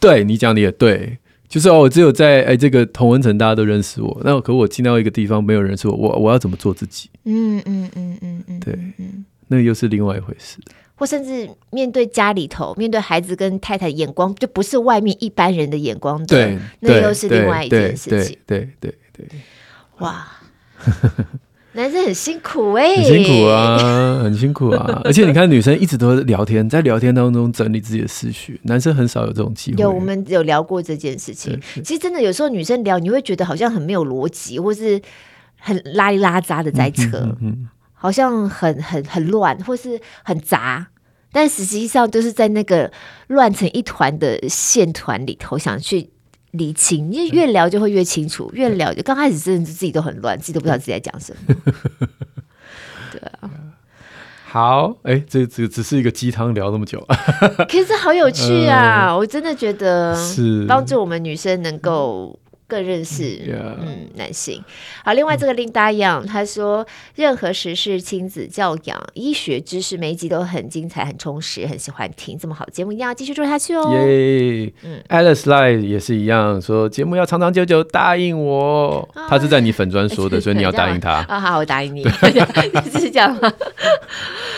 [0.00, 1.18] 对，你讲的也对，
[1.48, 7.10] 就是哦，我只有在哎这个同文层大家都认识我，那可我进到一个地方没有人认识我，我我要怎么做自己？
[7.24, 9.24] 嗯嗯嗯嗯嗯，对，嗯。
[9.48, 10.58] 那又是另外一回事，
[10.98, 18.36] 或甚至面对家里头，面对孩子跟太太眼光，就不是外面一般人的眼光的，对，那又是另外一件事情。
[18.44, 19.40] 对对对，对，
[19.98, 20.26] 哇，
[21.74, 25.00] 男生很辛苦哎、欸，很辛苦啊，很辛苦啊。
[25.04, 29.80] 而且你看，女生一直都聊天，在聊天当中整理自己的思绪，男生很少有这种机会。
[29.80, 31.56] 有，我们有聊过这件事情。
[31.84, 35.00] 其实真的有时候女生聊，你会觉得好像很没有逻辑，或是
[35.60, 37.36] 很拉里拉杂的在扯。
[37.40, 37.68] 嗯。
[37.98, 40.86] 好像很很很乱，或是很杂，
[41.32, 42.90] 但实际上就是在那个
[43.26, 46.08] 乱成一团的线团里头，想去
[46.52, 47.10] 理清。
[47.12, 51.54] 因为越聊就会越清楚，越聊就刚开始真的是自己都很乱，自己都不知道自己在讲什么。
[53.10, 53.50] 对啊，
[54.46, 57.04] 好，哎、欸，这这只是一个鸡汤，聊那么久，
[57.68, 59.08] 可是好有趣啊！
[59.12, 62.38] 呃、我真的觉得是帮助我们女生能够。
[62.68, 64.62] 更认识.嗯男性。
[65.04, 72.38] 好，另外这个林达阳他说，任何时事、亲子教养、医学知识，每一集都很精彩、很充实，很喜欢听。
[72.38, 73.90] 这么好的节目，一定要继续做下去哦。
[73.94, 79.08] 耶，嗯，Alice Lie 也是一样，说节目要长长久久，答应我。
[79.14, 81.24] 啊、他是在你粉砖说的， 所以你要答应他。
[81.28, 82.02] 啊，好，我答应你。
[82.02, 83.50] 你 是这样吗？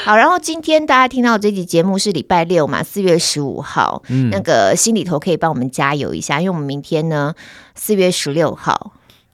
[0.04, 4.02] 好，然后今天大家听到这集节目是礼拜六嘛，四月十五号。
[4.08, 7.34] 嗯，那个心里头可以帮我们加油一下，因为我们明天呢。
[7.74, 8.92] 四月十六号，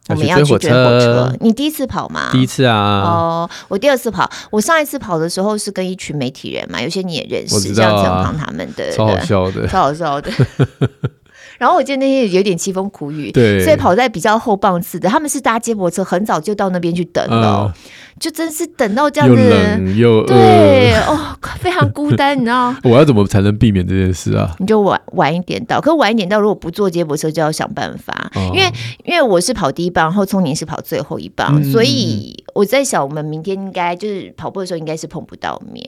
[0.08, 1.34] 我们要去追火车。
[1.40, 2.28] 你第一次跑吗？
[2.32, 3.02] 第一次啊。
[3.02, 4.30] 哦，我第二次跑。
[4.50, 10.30] 我上一次跑的时候是跟一群媒体人嘛，有些你也认识，像陈康他们的，超好笑的，超好笑的。
[11.58, 17.72] 然后我记得那天有点凄风苦雨，对，所以跑在比较后棒次的，他们是搭接驳车，很早就到那边去等了。
[17.74, 17.80] 嗯
[18.18, 22.74] 就真是等到这样子，又冷又饿，对哦，非常孤单，你知道？
[22.84, 24.54] 我要怎么才能避免这件事啊？
[24.58, 28.30] 你就晚晚一点到，可晚一点到，如果不坐接驳车，就要想办法。
[28.34, 28.72] 哦、因为
[29.04, 35.84] 因为我是跑第一棒，然后聪宁是跑最后一棒，嗯、所以我在想，我们明天应该就是跑步的时候，应该是碰不到面。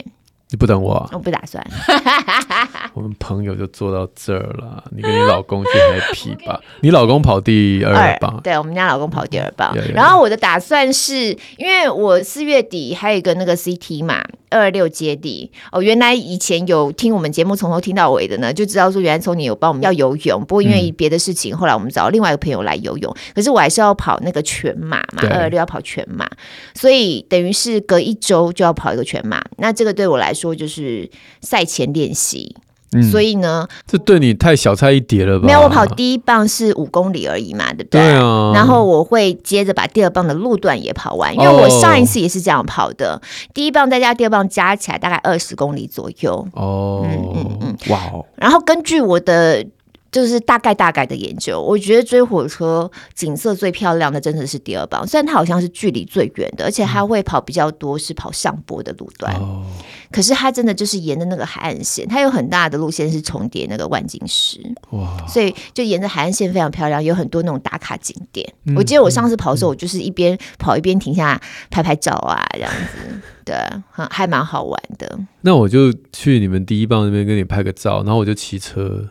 [0.51, 1.11] 你不等我啊？
[1.13, 1.65] 我不打算。
[2.95, 6.59] 我们朋友就坐到这儿了，你跟你老公去 happy 吧。
[6.81, 9.77] 你老公跑第二棒，对，我们家老公跑第二棒。
[9.95, 11.15] 然后我的打算是
[11.57, 14.25] 因为我四月底还有一个那个 CT 嘛。
[14.51, 23.15] 二二六接地哦，原来以前有听我们节目从头听到尾的呢，就知道说原来从你有帮我们要游泳，不过因为别的事情，嗯、后来我们找另外一个朋友来游泳。
[23.35, 26.29] 可是我还是要跑那个全马嘛，二二六要跑全马，
[26.75, 29.43] 所以等于是隔一周就要跑一个全马。
[29.59, 32.57] 那这个对我来说就是赛前练习。
[32.93, 35.47] 嗯、所以呢，这对你太小菜一碟了吧？
[35.47, 38.01] 没有，我跑第一棒是五公里而已嘛，对不对？
[38.01, 38.53] 对啊。
[38.55, 43.23] 然后我会接着把第二棒的路段也跑完，因为我上一次也是这样跑的，哦、
[43.53, 46.47] 第一棒再加第二棒加起来大概二十公里左右。
[46.53, 48.25] 哦，嗯嗯嗯，哇哦。
[48.37, 49.67] 然后根据我的。
[50.11, 59.63] 就是大概大概的研究，我觉得追火车景色最漂亮的真的是第二棒，虽然它好像是距离最远的，而且它会跑比较多是跑上坡的路段，嗯、
[60.11, 64.59] 可是它真的就是沿着那个海岸线，它有很大的路线是重叠那个万金石，
[64.91, 65.27] 哇！
[65.29, 68.51] 所以就沿着海岸线非常漂亮，有很多那种打卡景点。
[68.65, 71.39] 嗯、我记得我上次跑的时候，我就是一边跑一边停下
[71.71, 73.55] 拍拍照啊，这样子，对，
[73.93, 75.19] 还蛮好玩的。
[75.43, 79.11] 那我就去你们第一棒那边跟你拍个照，然后我就骑车。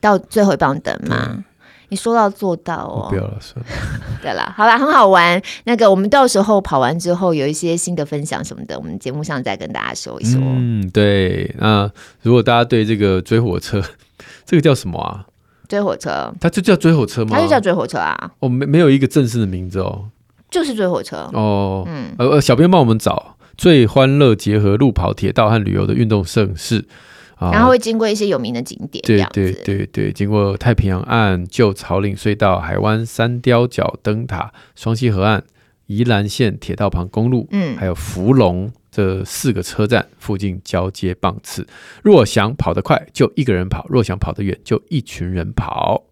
[0.00, 1.44] 到最后一棒等嘛，
[1.88, 3.08] 你说到做到哦。
[3.10, 3.70] 不要了，算了。
[4.22, 5.40] 对了，好了，很好玩。
[5.64, 10.40] 那个，我们到时候跑完之后有一些新的分享什么的，我们节目上再跟大家说一说。
[10.42, 11.54] 嗯，对。
[11.58, 11.90] 那
[12.22, 13.82] 如果大家对这个追火车，
[14.46, 15.26] 这个叫什么啊？
[15.68, 17.30] 追火车，它就叫追火车吗？
[17.32, 18.30] 它就叫追火车啊。
[18.40, 20.06] 哦，没没有一个正式的名字哦，
[20.50, 21.16] 就是追火车。
[21.32, 26.84] 哦，嗯，呃，小编帮我们找最欢乐结合路跑、铁道和旅游的运动盛事。
[27.40, 35.42] 然后会经过一些有名的景点，对对对对，经过太平洋岸、旧草岭隧道、海湾三雕角灯塔、双溪河岸、
[35.86, 41.66] 宜兰县铁道旁公路，嗯，还有福隆这四个车站附近交接棒次。
[42.02, 46.04] 若想跑得快，就一个人跑；若想跑得远，就一群人跑。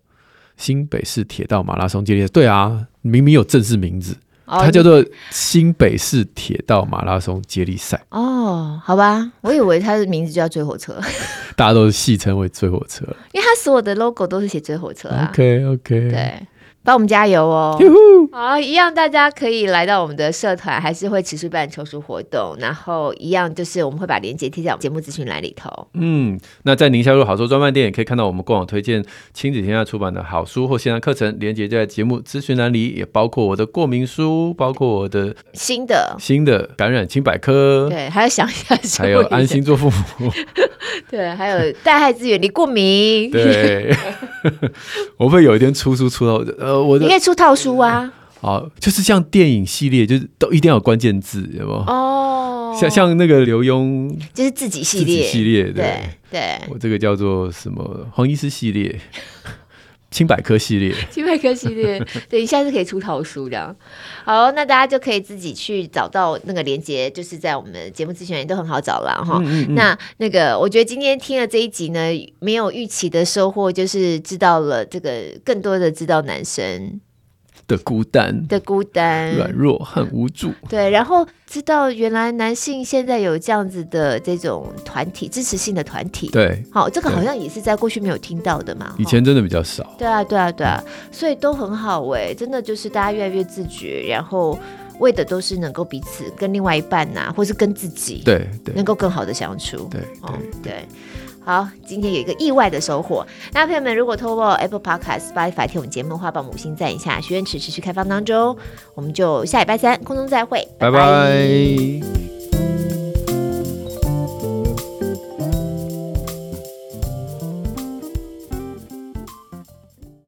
[0.56, 4.16] 新北市铁道马拉松接力，对啊，明明有正式名字。
[4.48, 8.02] 它叫做新北市铁道马拉松接力赛。
[8.10, 10.98] 哦，好吧，我以为它的名字就叫追火车，
[11.56, 15.28] 大家都戏称为追火车，因为它所有的 logo 都是写追火车啊。
[15.32, 16.46] OK OK，对。
[16.84, 17.78] 帮我们加油哦！
[18.32, 22.56] 好，一样，大家可以来到我们的社团，还是会持续办抽书活动。
[22.58, 25.70] 然后一样，就是我们会把链接贴在我们节目资讯栏里头。
[25.94, 29.04] 嗯，那在宁夏路好书专卖店也可以看到我们过往推荐
[29.34, 40.30] 亲子天下出版的好书或线上课程，链接就在节目资讯栏里，也包括我的过敏书，包括我的新的新的感染清百科，对，还要想一下，还有安心做父母，
[41.10, 43.94] 对，还有带孩子远离过敏，对，
[45.18, 46.82] 我会有一天出书出到呃。
[46.82, 48.12] 我你可以出套书啊！
[48.40, 51.78] 好，就是像电影系列，就是都一定要有关键字，有没有？
[51.88, 55.92] 哦，像像那个刘墉，就是自己系列，系列对对。
[56.30, 58.06] 对我这个叫做什么？
[58.12, 59.00] 黄医师系列。
[60.10, 63.76] 轻百科系列， 青百科系列，对，下次可以出套书的。
[64.24, 69.38] 好，那大家就可以自己去找到那个连接，就是在我们的节目资讯也都很好找了哈。
[69.44, 77.00] 嗯嗯，那那个，我觉得今天听了这一集呢，没有预期的收获，就是知道了这个更多的知道男生。
[77.68, 80.50] 的孤单，的孤单，软弱和无助。
[80.68, 86.28] 对，然后知道原来男性现在有这样子的这种团体，支持性的团体。
[86.30, 88.94] 对，好，这个好像也是在过去没有听到的嘛。
[88.98, 89.94] 以前真的比较少。
[89.98, 94.58] 对啊，对啊，对啊，所以都很好哎，真的就是大家越来越自觉，然后
[94.98, 99.86] 为的都是能够彼此跟另外一半呐、啊，或是跟自己，对对，能够更好的相处。
[99.90, 100.88] 对，哦，对。
[101.48, 103.26] 好，今天有一个意外的收获。
[103.54, 107.22] 那朋友们，如果透过 Apple Podcast、Spotify 听我们节目的话，帮五星赞一下。
[107.22, 108.54] 许愿池持续开放当中，
[108.94, 110.98] 我们就下礼拜三空中再会，拜拜。